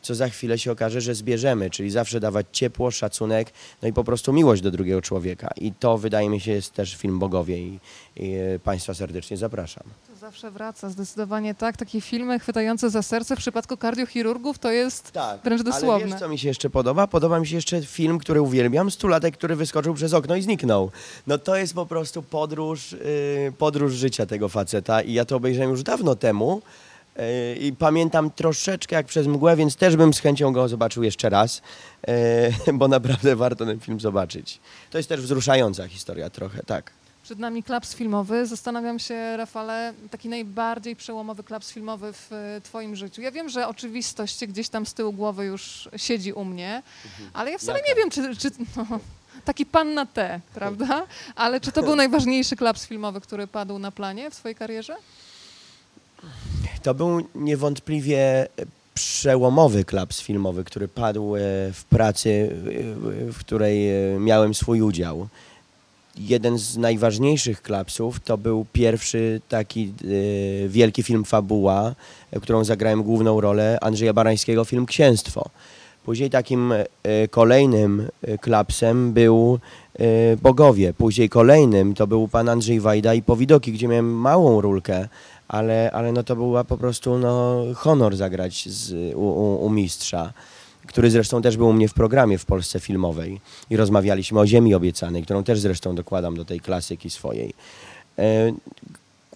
co 0.07 0.15
za 0.15 0.29
chwilę 0.29 0.59
się 0.59 0.73
okaże, 0.73 1.01
że 1.01 1.15
zbierzemy, 1.15 1.71
czyli 1.71 1.91
zawsze 1.91 2.21
dawać 2.21 2.47
ciepło, 2.53 2.91
szacunek, 2.91 3.53
no 3.83 3.89
i 3.89 3.93
po 3.93 4.05
prostu 4.05 4.33
miłość 4.33 4.63
do 4.63 4.71
drugiego 4.71 5.03
człowieka. 5.03 5.51
I 5.57 5.73
to 5.73 5.99
wydaje 5.99 6.29
mi 6.29 6.41
się 6.41 6.53
jest 6.53 6.73
też 6.73 6.97
film 6.97 7.19
Bogowie 7.19 7.59
i, 7.59 7.79
i 8.17 8.33
e, 8.35 8.59
Państwa 8.59 8.95
serdecznie 8.95 9.37
zapraszam. 9.37 9.83
To 10.09 10.17
zawsze 10.17 10.51
wraca, 10.51 10.91
zdecydowanie 10.91 11.55
tak. 11.55 11.77
Takie 11.77 12.01
filmy 12.01 12.39
chwytające 12.39 12.91
za 12.91 13.03
serce 13.03 13.37
w 13.37 13.39
przypadku 13.39 13.77
kardiochirurgów 13.77 14.59
to 14.59 14.71
jest 14.71 15.13
Tak, 15.13 15.41
wręcz 15.45 15.63
ale 15.63 15.73
dosłowne. 15.73 16.07
wiesz, 16.07 16.21
co 16.21 16.29
mi 16.29 16.39
się 16.39 16.49
jeszcze 16.49 16.71
podoba? 16.71 17.07
Podoba 17.07 17.41
mi 17.41 17.47
się 17.47 17.57
jeszcze 17.57 17.83
film, 17.83 18.19
który 18.19 18.41
uwielbiam, 18.41 18.91
Stulatek, 18.91 19.37
który 19.37 19.57
wyskoczył 19.57 19.95
przez 19.95 20.15
okno 20.15 20.37
i 20.37 20.43
zniknął. 20.43 20.91
No 21.27 21.39
to 21.39 21.57
jest 21.57 21.75
po 21.75 21.87
prostu 21.87 22.23
podróż, 22.23 22.93
yy, 22.93 23.53
podróż 23.59 23.93
życia 23.93 24.27
tego 24.27 24.49
faceta 24.49 25.03
i 25.03 25.13
ja 25.13 25.25
to 25.25 25.37
obejrzałem 25.37 25.71
już 25.71 25.83
dawno 25.83 26.15
temu 26.17 26.63
i 27.61 27.73
pamiętam 27.79 28.31
troszeczkę 28.31 28.97
jak 28.97 29.07
przez 29.07 29.27
mgłę, 29.27 29.57
więc 29.57 29.77
też 29.77 29.97
bym 29.97 30.15
z 30.15 30.21
chęcią 30.21 30.53
go 30.53 30.69
zobaczył 30.69 31.03
jeszcze 31.03 31.29
raz, 31.29 31.63
yy, 32.67 32.73
bo 32.79 32.89
naprawdę 32.89 33.37
warto 33.37 33.67
ten 33.67 33.81
film 33.81 34.01
zobaczyć. 34.01 34.61
To 34.91 34.99
jest 34.99 35.09
też 35.09 35.21
wzruszająca 35.21 35.89
historia 35.89 36.31
trochę, 36.31 36.63
tak. 36.63 36.91
Przed 37.23 37.39
nami 37.39 37.63
klaps 37.63 37.95
filmowy. 37.95 38.47
Zastanawiam 38.47 38.99
się, 38.99 39.37
Rafale, 39.37 39.95
taki 40.11 40.29
najbardziej 40.29 40.97
przełomowy 40.97 41.45
klaps 41.45 41.73
filmowy 41.73 42.13
w 42.13 42.33
e, 42.33 42.61
Twoim 42.61 42.97
życiu. 42.97 43.23
Ja 43.23 43.31
wiem, 43.33 43.49
że 43.49 43.69
oczywistość 43.69 44.47
gdzieś 44.47 44.69
tam 44.69 44.87
z 44.87 44.95
tyłu 44.95 45.13
głowy 45.13 45.45
już 45.45 45.89
siedzi 45.97 46.33
u 46.33 46.45
mnie, 46.45 46.83
ale 47.33 47.51
ja 47.51 47.59
wcale 47.59 47.79
Mhm. 47.79 47.97
Nie 47.97 48.03
wiem, 48.03 48.11
czy. 48.11 48.37
czy 48.37 48.51
no, 48.77 48.87
taki 49.45 49.67
pan 49.67 49.95
na 49.95 50.07
T, 50.07 50.41
prawda? 50.55 51.07
Ale 51.37 51.61
czy 51.61 51.73
to 51.73 51.83
był 51.83 51.97
najważniejszy 52.05 52.57
klaps 52.57 52.87
filmowy, 52.87 53.21
który 53.21 53.47
padł 53.47 53.79
na 53.79 53.91
planie 53.91 54.31
w 54.31 54.35
Twojej 54.37 54.55
karierze? 54.55 54.97
To 56.87 56.95
był 56.95 57.21
niewątpliwie 57.35 58.47
przełomowy 58.95 59.85
klaps 59.85 60.21
filmowy, 60.21 60.65
który 60.65 60.89
padł 60.89 61.37
e, 61.37 61.41
w 61.73 61.85
pracy, 61.89 62.57
e, 63.29 63.33
w 63.33 63.39
której 63.39 63.89
e, 63.89 64.19
miałem 64.21 64.55
swój 64.55 64.81
udział. 64.81 65.29
Jeden 66.19 66.59
z 66.59 66.77
najważniejszych 66.77 67.63
klapsów 67.63 68.21
to 68.21 68.39
był 68.39 68.67
pierwszy 68.73 69.41
taki 69.49 69.93
wielki 70.69 71.03
film 71.03 71.25
Fabuła, 71.25 71.95
którą 72.43 72.65
zagrałem 72.65 73.03
główną 73.03 73.41
rolę 73.41 73.79
Andrzeja 73.81 74.13
Barańskiego, 74.13 74.65
film 74.65 74.87
Księstwo. 74.87 75.51
Później 76.05 76.31
takim 76.31 76.75
kolejnym 77.31 78.09
klapsem 78.41 79.13
był 79.13 79.59
Bogowie. 80.43 80.93
Później 80.93 81.29
kolejnym 81.29 81.95
to 81.95 82.07
był 82.07 82.29
pan 82.29 82.49
Andrzej 82.49 82.81
Wajda 82.81 83.15
i 83.15 83.23
Powidoki, 83.23 83.73
gdzie 83.73 83.89
miałem 83.89 84.15
małą 84.15 84.61
rulkę, 84.61 85.09
ale, 85.49 85.91
ale 85.93 86.13
no 86.13 86.23
to 86.23 86.37
była 86.37 86.65
po 86.65 86.79
prostu 86.79 87.19
no, 87.19 87.63
honor 87.75 88.17
zagrać 88.17 88.69
z, 88.69 89.15
u, 89.15 89.21
u, 89.21 89.67
u 89.67 89.71
mistrza, 89.71 90.33
który 90.87 91.11
zresztą 91.11 91.43
też 91.43 91.57
był 91.57 91.69
u 91.69 91.73
mnie 91.73 91.89
w 91.89 91.95
programie 91.95 92.39
w 92.39 92.45
Polsce 92.45 92.81
Filmowej 92.81 93.41
i 93.71 93.77
rozmawialiśmy 93.77 94.41
o 94.41 94.47
Ziemi 94.47 94.75
Obiecanej, 94.75 95.23
którą 95.23 95.45
też 95.45 95.61
zresztą 95.61 95.95
dokładam 95.95 96.37
do 96.37 96.45
tej 96.45 96.61
klasyki 96.61 97.11
swojej. 97.11 97.55
E, 98.19 98.53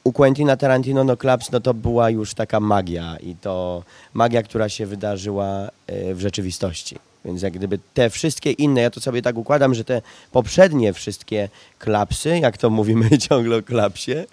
u 0.04 0.12
Quentina 0.12 0.56
Tarantino 0.56 1.04
no 1.04 1.16
Klaps 1.16 1.52
no 1.52 1.60
to 1.60 1.74
była 1.74 2.10
już 2.10 2.34
taka 2.34 2.60
magia 2.60 3.16
i 3.16 3.34
to 3.34 3.82
magia, 4.14 4.42
która 4.42 4.68
się 4.68 4.86
wydarzyła 4.86 5.68
e, 5.86 6.14
w 6.14 6.20
rzeczywistości. 6.20 7.09
Więc 7.24 7.42
jak 7.42 7.52
gdyby 7.52 7.78
te 7.94 8.10
wszystkie 8.10 8.52
inne, 8.52 8.80
ja 8.80 8.90
to 8.90 9.00
sobie 9.00 9.22
tak 9.22 9.38
układam, 9.38 9.74
że 9.74 9.84
te 9.84 10.02
poprzednie 10.32 10.92
wszystkie 10.92 11.48
klapsy, 11.78 12.38
jak 12.38 12.58
to 12.58 12.70
mówimy 12.70 13.18
ciągle 13.28 13.56
o 13.56 13.62
klapsie, 13.62 14.12
e, 14.12 14.26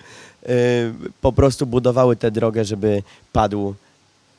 po 1.22 1.34
prostu 1.34 1.66
budowały 1.66 2.16
tę 2.16 2.32
drogę, 2.32 2.66
żeby 2.66 3.04
padł 3.34 3.76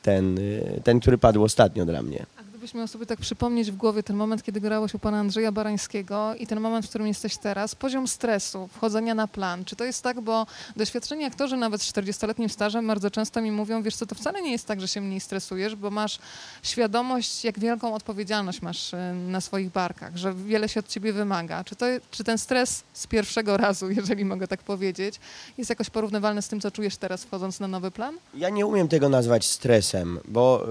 ten, 0.03 0.39
e, 0.39 0.81
ten, 0.81 0.99
który 0.99 1.17
padł 1.17 1.43
ostatnio 1.43 1.85
dla 1.85 2.01
mnie. 2.01 2.25
Gdybyś 2.69 2.79
miał 2.79 2.87
sobie 2.87 3.05
tak 3.05 3.19
przypomnieć 3.19 3.71
w 3.71 3.75
głowie 3.75 4.03
ten 4.03 4.15
moment, 4.15 4.43
kiedy 4.43 4.61
grałeś 4.61 4.93
u 4.93 4.99
pana 4.99 5.19
Andrzeja 5.19 5.51
Barańskiego 5.51 6.35
i 6.35 6.47
ten 6.47 6.59
moment, 6.59 6.85
w 6.85 6.89
którym 6.89 7.07
jesteś 7.07 7.37
teraz, 7.37 7.75
poziom 7.75 8.07
stresu, 8.07 8.69
wchodzenia 8.73 9.15
na 9.15 9.27
plan, 9.27 9.65
czy 9.65 9.75
to 9.75 9.83
jest 9.83 10.03
tak, 10.03 10.21
bo 10.21 10.47
doświadczeni 10.75 11.25
aktorzy 11.25 11.57
nawet 11.57 11.81
z 11.81 11.93
40-letnim 11.93 12.49
stażem 12.49 12.87
bardzo 12.87 13.11
często 13.11 13.41
mi 13.41 13.51
mówią, 13.51 13.81
wiesz 13.81 13.95
co, 13.95 14.05
to 14.05 14.15
wcale 14.15 14.41
nie 14.41 14.51
jest 14.51 14.67
tak, 14.67 14.81
że 14.81 14.87
się 14.87 15.01
mniej 15.01 15.19
stresujesz, 15.19 15.75
bo 15.75 15.89
masz 15.91 16.19
świadomość, 16.63 17.43
jak 17.45 17.59
wielką 17.59 17.93
odpowiedzialność 17.93 18.61
masz 18.61 18.93
e, 18.93 19.13
na 19.13 19.41
swoich 19.41 19.71
barkach, 19.71 20.17
że 20.17 20.33
wiele 20.33 20.69
się 20.69 20.79
od 20.79 20.87
ciebie 20.87 21.13
wymaga. 21.13 21.63
Czy, 21.63 21.75
to, 21.75 21.85
czy 22.11 22.23
ten 22.23 22.37
stres 22.37 22.83
z 22.93 23.07
pierwszego 23.07 23.57
razu, 23.57 23.91
jeżeli 23.99 24.25
mogę 24.25 24.47
tak 24.47 24.63
powiedzieć, 24.63 25.19
jest 25.57 25.69
jakoś 25.69 25.89
porównywalny 25.89 26.41
z 26.41 26.47
tym, 26.47 26.61
co 26.61 26.71
czujesz 26.71 26.97
teraz 26.97 27.23
wchodząc 27.23 27.59
na 27.59 27.67
nowy 27.67 27.91
plan? 27.91 28.17
Ja 28.33 28.49
nie 28.49 28.65
umiem 28.65 28.87
tego 28.87 29.09
nazwać 29.09 29.45
stresem, 29.45 30.19
bo 30.27 30.67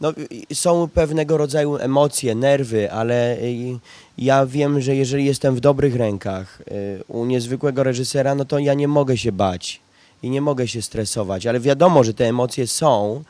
no, 0.00 0.12
y, 0.50 0.54
są 0.54 0.88
pewnego 0.88 1.36
rodzaju 1.36 1.76
emocje, 1.76 2.34
nerwy, 2.34 2.92
ale 2.92 3.38
y, 3.38 3.78
ja 4.18 4.46
wiem, 4.46 4.80
że 4.80 4.96
jeżeli 4.96 5.24
jestem 5.24 5.54
w 5.54 5.60
dobrych 5.60 5.96
rękach 5.96 6.60
y, 6.60 7.04
u 7.08 7.24
niezwykłego 7.24 7.82
reżysera, 7.82 8.34
no 8.34 8.44
to 8.44 8.58
ja 8.58 8.74
nie 8.74 8.88
mogę 8.88 9.16
się 9.16 9.32
bać 9.32 9.80
i 10.22 10.30
nie 10.30 10.40
mogę 10.40 10.68
się 10.68 10.82
stresować, 10.82 11.46
ale 11.46 11.60
wiadomo, 11.60 12.04
że 12.04 12.14
te 12.14 12.28
emocje 12.28 12.66
są, 12.66 13.22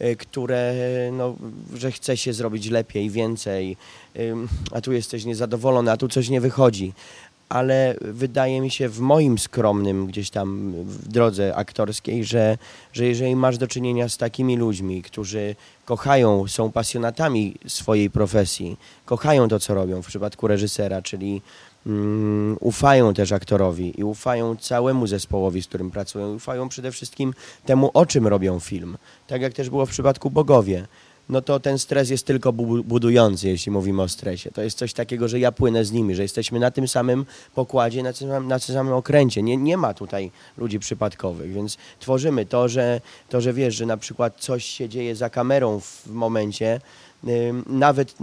y, 0.00 0.16
które, 0.16 0.74
no, 1.12 1.36
że 1.74 1.92
chce 1.92 2.16
się 2.16 2.32
zrobić 2.32 2.70
lepiej, 2.70 3.10
więcej, 3.10 3.76
ym, 4.18 4.48
a 4.72 4.80
tu 4.80 4.92
jesteś 4.92 5.24
niezadowolony, 5.24 5.90
a 5.90 5.96
tu 5.96 6.08
coś 6.08 6.28
nie 6.28 6.40
wychodzi. 6.40 6.92
Ale 7.48 7.96
wydaje 8.00 8.60
mi 8.60 8.70
się 8.70 8.88
w 8.88 9.00
moim 9.00 9.38
skromnym 9.38 10.06
gdzieś 10.06 10.30
tam 10.30 10.72
w 10.84 11.08
drodze 11.08 11.56
aktorskiej, 11.56 12.24
że, 12.24 12.58
że 12.92 13.04
jeżeli 13.06 13.36
masz 13.36 13.58
do 13.58 13.66
czynienia 13.66 14.08
z 14.08 14.16
takimi 14.16 14.56
ludźmi, 14.56 15.02
którzy 15.02 15.56
kochają, 15.84 16.48
są 16.48 16.72
pasjonatami 16.72 17.54
swojej 17.66 18.10
profesji, 18.10 18.76
kochają 19.04 19.48
to, 19.48 19.58
co 19.60 19.74
robią 19.74 20.02
w 20.02 20.06
przypadku 20.06 20.46
reżysera, 20.46 21.02
czyli 21.02 21.42
mm, 21.86 22.56
ufają 22.60 23.14
też 23.14 23.32
aktorowi 23.32 24.00
i 24.00 24.04
ufają 24.04 24.56
całemu 24.56 25.06
zespołowi, 25.06 25.62
z 25.62 25.66
którym 25.66 25.90
pracują, 25.90 26.34
ufają 26.34 26.68
przede 26.68 26.92
wszystkim 26.92 27.34
temu, 27.64 27.90
o 27.94 28.06
czym 28.06 28.26
robią 28.26 28.60
film. 28.60 28.96
Tak 29.26 29.42
jak 29.42 29.52
też 29.52 29.70
było 29.70 29.86
w 29.86 29.90
przypadku 29.90 30.30
Bogowie. 30.30 30.86
No 31.28 31.40
to 31.42 31.60
ten 31.60 31.78
stres 31.78 32.10
jest 32.10 32.26
tylko 32.26 32.52
bu- 32.52 32.84
budujący, 32.84 33.48
jeśli 33.48 33.72
mówimy 33.72 34.02
o 34.02 34.08
stresie. 34.08 34.50
To 34.50 34.62
jest 34.62 34.78
coś 34.78 34.92
takiego, 34.92 35.28
że 35.28 35.38
ja 35.40 35.52
płynę 35.52 35.84
z 35.84 35.92
nimi, 35.92 36.14
że 36.14 36.22
jesteśmy 36.22 36.58
na 36.60 36.70
tym 36.70 36.88
samym 36.88 37.26
pokładzie, 37.54 38.02
na 38.02 38.12
tym, 38.12 38.28
samym- 38.28 38.48
na 38.48 38.58
tym 38.58 38.74
samym 38.74 38.92
okręcie. 38.92 39.42
Nie, 39.42 39.56
nie 39.56 39.76
ma 39.76 39.94
tutaj 39.94 40.30
ludzi 40.56 40.78
przypadkowych, 40.78 41.52
więc 41.52 41.76
tworzymy 42.00 42.46
to, 42.46 42.68
że, 42.68 43.00
to, 43.28 43.40
że 43.40 43.52
wiesz, 43.52 43.74
że 43.74 43.86
na 43.86 43.96
przykład 43.96 44.36
coś 44.40 44.64
się 44.64 44.88
dzieje 44.88 45.16
za 45.16 45.30
kamerą 45.30 45.80
w 45.80 46.06
momencie, 46.06 46.80
nawet, 47.66 48.14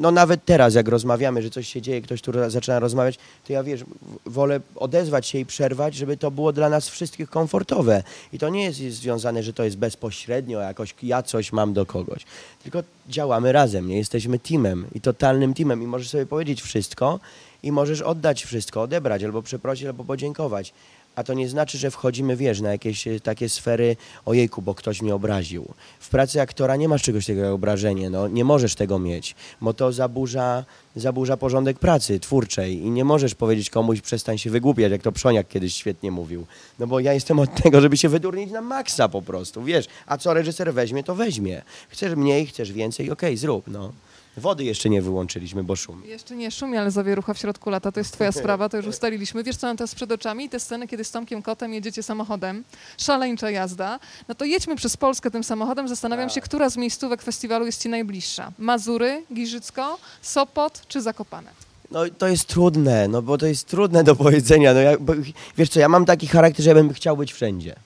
no 0.00 0.10
nawet 0.10 0.44
teraz, 0.44 0.74
jak 0.74 0.88
rozmawiamy, 0.88 1.42
że 1.42 1.50
coś 1.50 1.68
się 1.68 1.82
dzieje, 1.82 2.02
ktoś 2.02 2.22
tu 2.22 2.32
zaczyna 2.48 2.78
rozmawiać, 2.78 3.18
to 3.46 3.52
ja 3.52 3.62
wiesz, 3.62 3.84
wolę 4.26 4.60
odezwać 4.76 5.26
się 5.26 5.38
i 5.38 5.46
przerwać, 5.46 5.94
żeby 5.94 6.16
to 6.16 6.30
było 6.30 6.52
dla 6.52 6.68
nas 6.68 6.88
wszystkich 6.88 7.30
komfortowe. 7.30 8.02
I 8.32 8.38
to 8.38 8.48
nie 8.48 8.64
jest 8.64 8.78
związane, 8.78 9.42
że 9.42 9.52
to 9.52 9.64
jest 9.64 9.76
bezpośrednio, 9.76 10.60
jakoś 10.60 10.94
ja 11.02 11.22
coś 11.22 11.52
mam 11.52 11.72
do 11.72 11.86
kogoś. 11.86 12.24
Tylko 12.62 12.82
działamy 13.08 13.52
razem, 13.52 13.88
nie 13.88 13.98
jesteśmy 13.98 14.38
teamem 14.38 14.86
i 14.94 15.00
totalnym 15.00 15.54
teamem 15.54 15.82
i 15.82 15.86
możesz 15.86 16.08
sobie 16.08 16.26
powiedzieć 16.26 16.62
wszystko 16.62 17.20
i 17.62 17.72
możesz 17.72 18.02
oddać 18.02 18.44
wszystko, 18.44 18.82
odebrać 18.82 19.24
albo 19.24 19.42
przeprosić, 19.42 19.86
albo 19.86 20.04
podziękować. 20.04 20.72
A 21.16 21.24
to 21.24 21.34
nie 21.34 21.48
znaczy, 21.48 21.78
że 21.78 21.90
wchodzimy, 21.90 22.36
wiesz, 22.36 22.60
na 22.60 22.72
jakieś 22.72 23.06
e, 23.06 23.20
takie 23.20 23.48
sfery, 23.48 23.96
ojejku, 24.24 24.62
bo 24.62 24.74
ktoś 24.74 25.02
mnie 25.02 25.14
obraził. 25.14 25.74
W 26.00 26.08
pracy 26.08 26.40
aktora 26.40 26.76
nie 26.76 26.88
masz 26.88 27.02
czegoś 27.02 27.26
takiego 27.26 27.44
jak 27.44 27.52
obrażenie, 27.52 28.10
no 28.10 28.28
nie 28.28 28.44
możesz 28.44 28.74
tego 28.74 28.98
mieć, 28.98 29.34
bo 29.60 29.74
to 29.74 29.92
zaburza, 29.92 30.64
zaburza 30.96 31.36
porządek 31.36 31.78
pracy 31.78 32.20
twórczej 32.20 32.78
i 32.78 32.90
nie 32.90 33.04
możesz 33.04 33.34
powiedzieć 33.34 33.70
komuś, 33.70 34.00
przestań 34.00 34.38
się 34.38 34.50
wygłupiać, 34.50 34.92
jak 34.92 35.02
to 35.02 35.12
Przoniak 35.12 35.48
kiedyś 35.48 35.74
świetnie 35.74 36.10
mówił. 36.10 36.46
No 36.78 36.86
bo 36.86 37.00
ja 37.00 37.12
jestem 37.12 37.38
od 37.38 37.62
tego, 37.62 37.80
żeby 37.80 37.96
się 37.96 38.08
wydurnić 38.08 38.50
na 38.50 38.60
maksa 38.60 39.08
po 39.08 39.22
prostu, 39.22 39.62
wiesz. 39.62 39.86
A 40.06 40.18
co 40.18 40.34
reżyser 40.34 40.74
weźmie, 40.74 41.04
to 41.04 41.14
weźmie. 41.14 41.62
Chcesz 41.88 42.14
mniej, 42.14 42.46
chcesz 42.46 42.72
więcej, 42.72 43.10
okej, 43.10 43.36
zrób, 43.36 43.64
no. 43.66 43.92
Wody 44.36 44.64
jeszcze 44.64 44.88
nie 44.90 45.02
wyłączyliśmy, 45.02 45.64
bo 45.64 45.76
szumi. 45.76 46.08
Jeszcze 46.08 46.36
nie 46.36 46.50
szumi, 46.50 46.76
ale 46.76 46.90
zawierucha 46.90 47.34
w 47.34 47.38
środku 47.38 47.70
lata, 47.70 47.92
to 47.92 48.00
jest 48.00 48.12
twoja 48.12 48.32
sprawa, 48.42 48.68
to 48.68 48.76
już 48.76 48.86
ustaliliśmy. 48.86 49.44
Wiesz, 49.44 49.56
co 49.56 49.66
mam 49.66 49.76
teraz 49.76 49.94
przed 49.94 50.12
oczami? 50.12 50.48
Te 50.48 50.60
sceny, 50.60 50.88
kiedy 50.88 51.04
z 51.04 51.10
Tomkiem 51.10 51.42
Kotem 51.42 51.74
jedziecie 51.74 52.02
samochodem, 52.02 52.64
szaleńcza 52.98 53.50
jazda, 53.50 53.98
no 54.28 54.34
to 54.34 54.44
jedźmy 54.44 54.76
przez 54.76 54.96
Polskę 54.96 55.30
tym 55.30 55.44
samochodem, 55.44 55.88
zastanawiam 55.88 56.28
się, 56.28 56.34
Tak. 56.34 56.44
która 56.44 56.70
z 56.70 56.76
miejscówek 56.76 57.22
festiwalu 57.22 57.66
jest 57.66 57.82
ci 57.82 57.88
najbliższa. 57.88 58.52
Mazury, 58.58 59.22
Giżycko, 59.34 59.98
Sopot 60.22 60.82
czy 60.88 61.02
Zakopane? 61.02 61.50
No 61.90 62.00
to 62.18 62.28
jest 62.28 62.44
trudne, 62.48 63.08
no 63.08 63.22
bo 63.22 63.38
to 63.38 63.46
jest 63.46 63.66
trudne 63.68 64.04
do 64.04 64.16
powiedzenia. 64.16 64.74
No 64.74 64.80
ja, 64.80 64.98
bo, 64.98 65.12
wiesz 65.58 65.68
co, 65.68 65.80
ja 65.80 65.88
mam 65.88 66.04
taki 66.04 66.26
charakter, 66.26 66.64
że 66.64 66.70
ja 66.70 66.74
bym 66.74 66.92
chciał 66.92 67.16
być 67.16 67.32
wszędzie. 67.32 67.76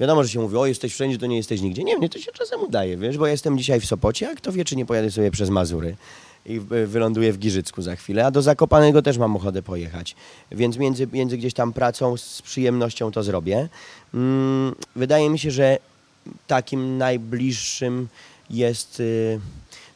Wiadomo, 0.00 0.24
że 0.24 0.30
się 0.30 0.40
mówi, 0.40 0.56
o 0.56 0.66
jesteś 0.66 0.94
wszędzie, 0.94 1.18
to 1.18 1.26
nie 1.26 1.36
jesteś 1.36 1.60
nigdzie. 1.60 1.84
Nie, 1.84 1.98
mnie 1.98 2.08
to 2.08 2.18
się 2.18 2.32
czasem 2.32 2.60
udaje, 2.60 2.96
wiesz, 2.96 3.18
bo 3.18 3.26
jestem 3.26 3.58
dzisiaj 3.58 3.80
w 3.80 3.86
Sopocie, 3.86 4.30
a 4.30 4.34
kto 4.34 4.52
wie, 4.52 4.64
czy 4.64 4.76
nie 4.76 4.86
pojadę 4.86 5.10
sobie 5.10 5.30
przez 5.30 5.50
Mazury 5.50 5.96
i 6.46 6.60
y, 6.72 6.86
wyląduję 6.86 7.32
w 7.32 7.38
Giżycku 7.38 7.82
za 7.82 7.96
chwilę, 7.96 8.26
a 8.26 8.30
do 8.30 8.42
Zakopanego 8.42 9.02
też 9.02 9.18
mam 9.18 9.36
ochotę 9.36 9.62
pojechać. 9.62 10.16
Więc 10.52 10.76
między, 10.76 11.08
między 11.12 11.38
gdzieś 11.38 11.54
tam 11.54 11.72
pracą 11.72 12.16
z 12.16 12.42
przyjemnością 12.42 13.12
to 13.12 13.22
zrobię. 13.22 13.68
Mm, 14.14 14.74
wydaje 14.96 15.30
mi 15.30 15.38
się, 15.38 15.50
że 15.50 15.78
takim 16.46 16.98
najbliższym 16.98 18.08
jest, 18.50 19.00
y, 19.00 19.40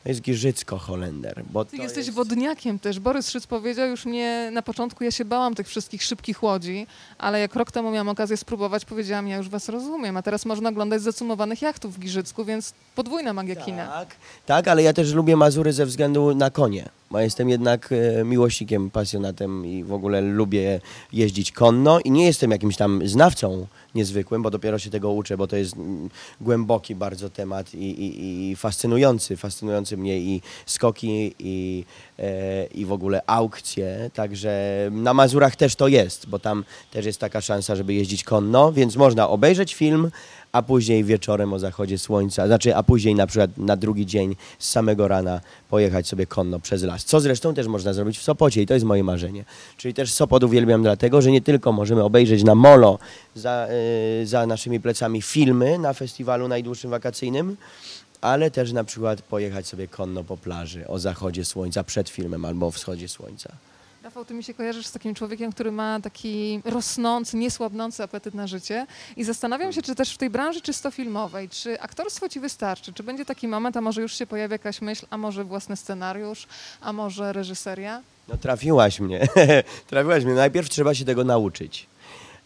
to 0.02 0.08
jest 0.08 0.20
Giżycko-Holender. 0.20 1.42
Bo 1.50 1.64
Ty 1.64 1.76
jesteś 1.76 2.06
jest... 2.06 2.16
wodniakiem 2.16 2.78
też. 2.78 3.00
Borys 3.00 3.30
Szyc 3.30 3.46
powiedział 3.46 3.88
już 3.88 4.06
mnie 4.06 4.50
na 4.52 4.62
początku, 4.62 5.04
ja 5.04 5.10
się 5.10 5.24
bałam 5.24 5.54
tych 5.54 5.68
wszystkich 5.68 6.02
szybkich 6.02 6.42
łodzi, 6.42 6.86
ale 7.18 7.40
jak 7.40 7.54
rok 7.54 7.72
temu 7.72 7.90
miałam 7.90 8.08
okazję 8.08 8.36
spróbować, 8.36 8.84
powiedziałam, 8.84 9.28
ja 9.28 9.36
już 9.36 9.48
was 9.48 9.68
rozumiem, 9.68 10.16
a 10.16 10.22
teraz 10.22 10.46
można 10.46 10.68
oglądać 10.68 11.02
zacumowanych 11.02 11.62
jachtów 11.62 11.94
w 11.94 11.98
Giżycku, 11.98 12.44
więc 12.44 12.74
podwójna 12.94 13.32
magia 13.32 13.56
kina. 13.56 13.86
Tak, 13.86 14.16
tak, 14.46 14.68
ale 14.68 14.82
ja 14.82 14.92
też 14.92 15.12
lubię 15.12 15.36
Mazury 15.36 15.72
ze 15.72 15.86
względu 15.86 16.34
na 16.34 16.50
konie, 16.50 16.88
bo 17.12 17.20
jestem 17.20 17.48
jednak 17.48 17.90
e, 17.92 18.24
miłośnikiem, 18.24 18.90
pasjonatem 18.90 19.66
i 19.66 19.84
w 19.84 19.92
ogóle 19.92 20.20
lubię 20.20 20.80
jeździć 21.12 21.52
konno 21.52 22.00
i 22.00 22.10
nie 22.10 22.26
jestem 22.26 22.50
jakimś 22.50 22.76
tam 22.76 23.08
znawcą 23.08 23.66
niezwykłym, 23.94 24.42
bo 24.42 24.50
dopiero 24.50 24.78
się 24.78 24.90
tego 24.90 25.12
uczę, 25.12 25.36
bo 25.36 25.46
to 25.46 25.56
jest 25.56 25.76
mm, 25.76 26.10
głęboki 26.40 26.94
bardzo 26.94 27.30
temat 27.30 27.74
i, 27.74 27.78
i, 27.78 28.50
i 28.50 28.56
fascynujący, 28.56 29.36
fascynujący 29.36 29.96
mnie 29.96 30.18
i 30.18 30.42
skoki 30.66 31.34
i, 31.38 31.84
e, 32.18 32.66
i 32.66 32.84
w 32.84 32.92
ogóle 32.92 33.22
aukcje, 33.26 34.10
także 34.14 34.52
na 34.90 35.14
Mazurach 35.14 35.56
też 35.56 35.76
to 35.76 35.88
jest, 35.88 36.28
bo 36.28 36.38
tam 36.38 36.64
też 36.90 37.06
jest 37.06 37.20
taka 37.20 37.40
szansa, 37.40 37.76
żeby 37.76 37.94
jeździć 37.94 38.24
konno, 38.24 38.72
więc 38.72 38.96
można 38.96 39.28
obejrzeć 39.28 39.74
film, 39.74 40.10
a 40.52 40.62
później 40.62 41.04
wieczorem 41.04 41.52
o 41.52 41.58
zachodzie 41.58 41.98
słońca, 41.98 42.46
znaczy, 42.46 42.76
a 42.76 42.82
później 42.82 43.14
na 43.14 43.26
przykład 43.26 43.58
na 43.58 43.76
drugi 43.76 44.06
dzień 44.06 44.36
z 44.58 44.70
samego 44.70 45.08
rana 45.08 45.40
pojechać 45.70 46.08
sobie 46.08 46.26
konno 46.26 46.60
przez 46.60 46.82
las. 46.82 47.04
Co 47.04 47.20
zresztą 47.20 47.54
też 47.54 47.66
można 47.66 47.92
zrobić 47.92 48.18
w 48.18 48.22
Sopocie 48.22 48.62
i 48.62 48.66
to 48.66 48.74
jest 48.74 48.86
moje 48.86 49.04
marzenie. 49.04 49.44
Czyli 49.76 49.94
też 49.94 50.12
Sopot 50.12 50.44
uwielbiam 50.44 50.82
dlatego, 50.82 51.22
że 51.22 51.30
nie 51.30 51.40
tylko 51.40 51.72
możemy 51.72 52.02
obejrzeć 52.04 52.44
na 52.44 52.54
molo 52.54 52.98
za, 53.34 53.68
y, 54.22 54.26
za 54.26 54.46
naszymi 54.46 54.80
plecami 54.80 55.22
filmy 55.22 55.78
na 55.78 55.92
festiwalu 55.92 56.48
najdłuższym 56.48 56.90
wakacyjnym, 56.90 57.56
ale 58.20 58.50
też 58.50 58.72
na 58.72 58.84
przykład 58.84 59.22
pojechać 59.22 59.66
sobie 59.66 59.88
konno 59.88 60.24
po 60.24 60.36
plaży 60.36 60.88
o 60.88 60.98
zachodzie 60.98 61.44
słońca 61.44 61.84
przed 61.84 62.08
filmem 62.08 62.44
albo 62.44 62.66
o 62.66 62.70
wschodzie 62.70 63.08
słońca. 63.08 63.52
Rafał, 64.12 64.24
ty 64.24 64.34
mi 64.34 64.44
się 64.44 64.54
kojarzysz 64.54 64.86
z 64.86 64.92
takim 64.92 65.14
człowiekiem, 65.14 65.52
który 65.52 65.72
ma 65.72 66.00
taki 66.00 66.60
rosnący, 66.64 67.36
niesłabnący 67.36 68.02
apetyt 68.02 68.34
na 68.34 68.46
życie 68.46 68.86
i 69.16 69.24
zastanawiam 69.24 69.72
się, 69.72 69.82
czy 69.82 69.94
też 69.94 70.14
w 70.14 70.18
tej 70.18 70.30
branży 70.30 70.60
czysto 70.60 70.90
filmowej, 70.90 71.48
czy 71.48 71.80
aktorstwo 71.80 72.28
ci 72.28 72.40
wystarczy, 72.40 72.92
czy 72.92 73.02
będzie 73.02 73.24
taki 73.24 73.48
moment, 73.48 73.76
a 73.76 73.80
może 73.80 74.02
już 74.02 74.14
się 74.18 74.26
pojawi 74.26 74.52
jakaś 74.52 74.80
myśl, 74.80 75.06
a 75.10 75.16
może 75.16 75.44
własny 75.44 75.76
scenariusz, 75.76 76.46
a 76.80 76.92
może 76.92 77.32
reżyseria? 77.32 78.02
No 78.28 78.36
trafiłaś 78.36 79.00
mnie. 79.00 79.28
trafiłaś 79.90 80.24
mnie. 80.24 80.34
Najpierw 80.34 80.68
trzeba 80.68 80.94
się 80.94 81.04
tego 81.04 81.24
nauczyć. 81.24 81.86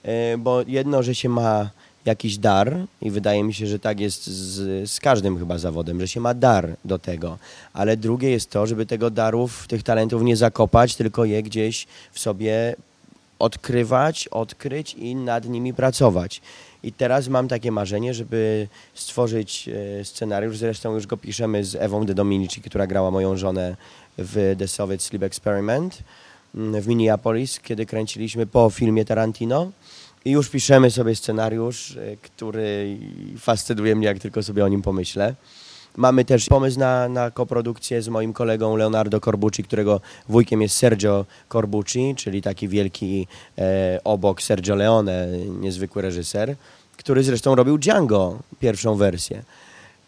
E, 0.02 0.38
Bo 0.38 0.62
jedno, 0.66 1.02
że 1.02 1.14
się 1.14 1.28
ma 1.28 1.70
jakiś 2.06 2.38
dar 2.38 2.76
i 3.02 3.10
wydaje 3.10 3.44
mi 3.44 3.54
się, 3.54 3.66
że 3.66 3.78
tak 3.78 4.00
jest 4.00 4.26
z, 4.26 4.90
z 4.90 5.00
każdym 5.00 5.38
chyba 5.38 5.58
zawodem, 5.58 6.00
że 6.00 6.08
się 6.08 6.20
ma 6.20 6.34
dar 6.34 6.76
do 6.84 6.98
tego. 6.98 7.38
Ale 7.72 7.96
drugie 7.96 8.30
jest 8.30 8.50
to, 8.50 8.66
żeby 8.66 8.86
tego 8.86 9.10
darów, 9.10 9.68
tych 9.68 9.82
talentów 9.82 10.22
nie 10.22 10.36
zakopać, 10.36 10.96
tylko 10.96 11.24
je 11.24 11.42
gdzieś 11.42 11.86
w 12.12 12.18
sobie 12.18 12.76
odkrywać, 13.38 14.28
odkryć 14.28 14.94
i 14.94 15.14
nad 15.14 15.44
nimi 15.44 15.74
pracować. 15.74 16.40
I 16.82 16.92
teraz 16.92 17.28
mam 17.28 17.48
takie 17.48 17.72
marzenie, 17.72 18.14
żeby 18.14 18.68
stworzyć 18.94 19.68
e, 19.68 20.04
scenariusz, 20.04 20.58
zresztą 20.58 20.94
już 20.94 21.06
go 21.06 21.16
piszemy 21.16 21.64
z 21.64 21.74
Ewą 21.74 22.06
de 22.06 22.14
Dominici, 22.14 22.62
która 22.62 22.86
grała 22.86 23.10
moją 23.10 23.36
żonę 23.36 23.76
w 24.18 24.54
The 24.58 24.68
Soviet 24.68 25.02
Sleep 25.02 25.22
Experiment 25.22 25.98
mm, 26.54 26.82
w 26.82 26.88
Minneapolis, 26.88 27.60
kiedy 27.60 27.86
kręciliśmy 27.86 28.46
po 28.46 28.70
filmie 28.70 29.04
Tarantino. 29.04 29.70
I 30.26 30.30
już 30.30 30.48
piszemy 30.48 30.90
sobie 30.90 31.14
scenariusz, 31.14 31.96
e, 31.96 32.16
który 32.16 32.98
fascynuje 33.38 33.96
mnie, 33.96 34.06
jak 34.06 34.18
tylko 34.18 34.42
sobie 34.42 34.64
o 34.64 34.68
nim 34.68 34.82
pomyślę. 34.82 35.34
Mamy 35.96 36.24
też 36.24 36.46
pomysł 36.46 36.78
na, 36.78 37.08
na 37.08 37.30
koprodukcję 37.30 38.02
z 38.02 38.08
moim 38.08 38.32
kolegą 38.32 38.76
Leonardo 38.76 39.20
Corbucci, 39.20 39.64
którego 39.64 40.00
wujkiem 40.28 40.62
jest 40.62 40.76
Sergio 40.76 41.26
Corbucci, 41.48 42.14
czyli 42.16 42.42
taki 42.42 42.68
wielki 42.68 43.26
e, 43.58 44.00
obok 44.04 44.42
Sergio 44.42 44.74
Leone, 44.74 45.28
niezwykły 45.60 46.02
reżyser, 46.02 46.56
który 46.96 47.22
zresztą 47.22 47.54
robił 47.54 47.78
Django, 47.78 48.38
pierwszą 48.60 48.94
wersję. 48.94 49.42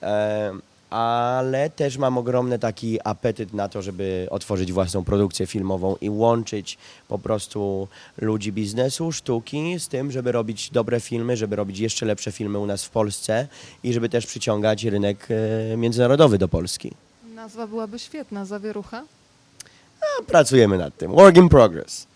E, 0.03 0.53
ale 0.90 1.71
też 1.71 1.99
mam 1.99 2.18
ogromny 2.18 2.59
taki 2.59 2.99
apetyt 3.04 3.52
na 3.52 3.68
to, 3.68 3.83
żeby 3.83 4.26
otworzyć 4.30 4.72
własną 4.72 5.05
produkcję 5.05 5.46
filmową 5.46 5.96
i 6.01 6.11
łączyć 6.11 6.79
po 7.09 7.18
prostu 7.18 7.88
ludzi 8.18 8.53
biznesu, 8.53 9.12
sztuki 9.12 9.79
z 9.79 9.88
tym, 9.88 10.12
żeby 10.12 10.33
robić 10.33 10.70
dobre 10.70 11.01
filmy, 11.01 11.37
żeby 11.37 11.57
robić 11.57 11.79
jeszcze 11.79 12.07
lepsze 12.07 12.33
filmy 12.33 12.59
u 12.59 12.66
nas 12.66 12.85
w 12.85 12.90
Polsce 12.90 13.48
i 13.83 13.92
żeby 13.92 14.09
też 14.09 14.27
przyciągać 14.27 14.85
rynek 14.85 15.29
e, 15.31 15.77
międzynarodowy 15.77 16.38
do 16.38 16.48
Polski. 16.48 16.92
Nazwa 17.35 17.66
byłaby 17.66 17.98
świetna, 17.98 18.44
zawierucha. 18.44 19.05
A 20.01 20.23
pracujemy 20.23 20.79
nad 20.79 20.97
tym. 20.97 21.13
Work 21.13 21.37
in 21.37 21.49
progress. 21.49 22.07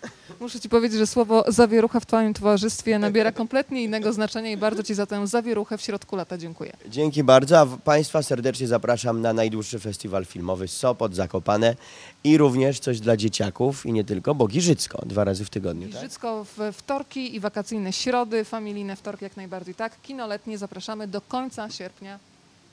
Muszę 0.40 0.60
ci 0.60 0.68
powiedzieć, 0.68 0.98
że 0.98 1.06
słowo 1.06 1.44
zawierucha 1.48 2.00
w 2.00 2.06
twoim 2.06 2.34
towarzystwie 2.34 2.98
nabiera 2.98 3.32
kompletnie 3.32 3.82
innego 3.82 4.12
znaczenia 4.12 4.50
i 4.50 4.56
bardzo 4.56 4.82
ci 4.82 4.94
za 4.94 5.06
tę 5.06 5.26
zawieruchę 5.26 5.78
w 5.78 5.82
środku 5.82 6.16
lata 6.16 6.38
dziękuję. 6.38 6.72
Dzięki 6.88 7.24
bardzo, 7.24 7.60
a 7.60 7.66
Państwa 7.66 8.22
serdecznie 8.22 8.68
zapraszam 8.68 9.20
na 9.20 9.32
najdłuższy 9.32 9.78
festiwal 9.78 10.24
filmowy 10.24 10.68
Sopot, 10.68 11.14
Zakopane 11.14 11.76
i 12.24 12.38
również 12.38 12.80
coś 12.80 13.00
dla 13.00 13.16
dzieciaków 13.16 13.86
i 13.86 13.92
nie 13.92 14.04
tylko, 14.04 14.34
bo 14.34 14.48
Giżycko 14.48 15.02
dwa 15.06 15.24
razy 15.24 15.44
w 15.44 15.50
tygodniu. 15.50 15.88
Tak? 15.88 15.96
Giżycko 15.96 16.46
w 16.56 16.58
wtorki 16.72 17.36
i 17.36 17.40
wakacyjne 17.40 17.92
środy, 17.92 18.44
familijne 18.44 18.96
wtorki 18.96 19.24
jak 19.24 19.36
najbardziej 19.36 19.74
tak. 19.74 19.92
Kino 20.02 20.26
letnie 20.26 20.58
zapraszamy 20.58 21.08
do 21.08 21.20
końca 21.20 21.70
sierpnia. 21.70 22.18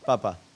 Papa. 0.05 0.48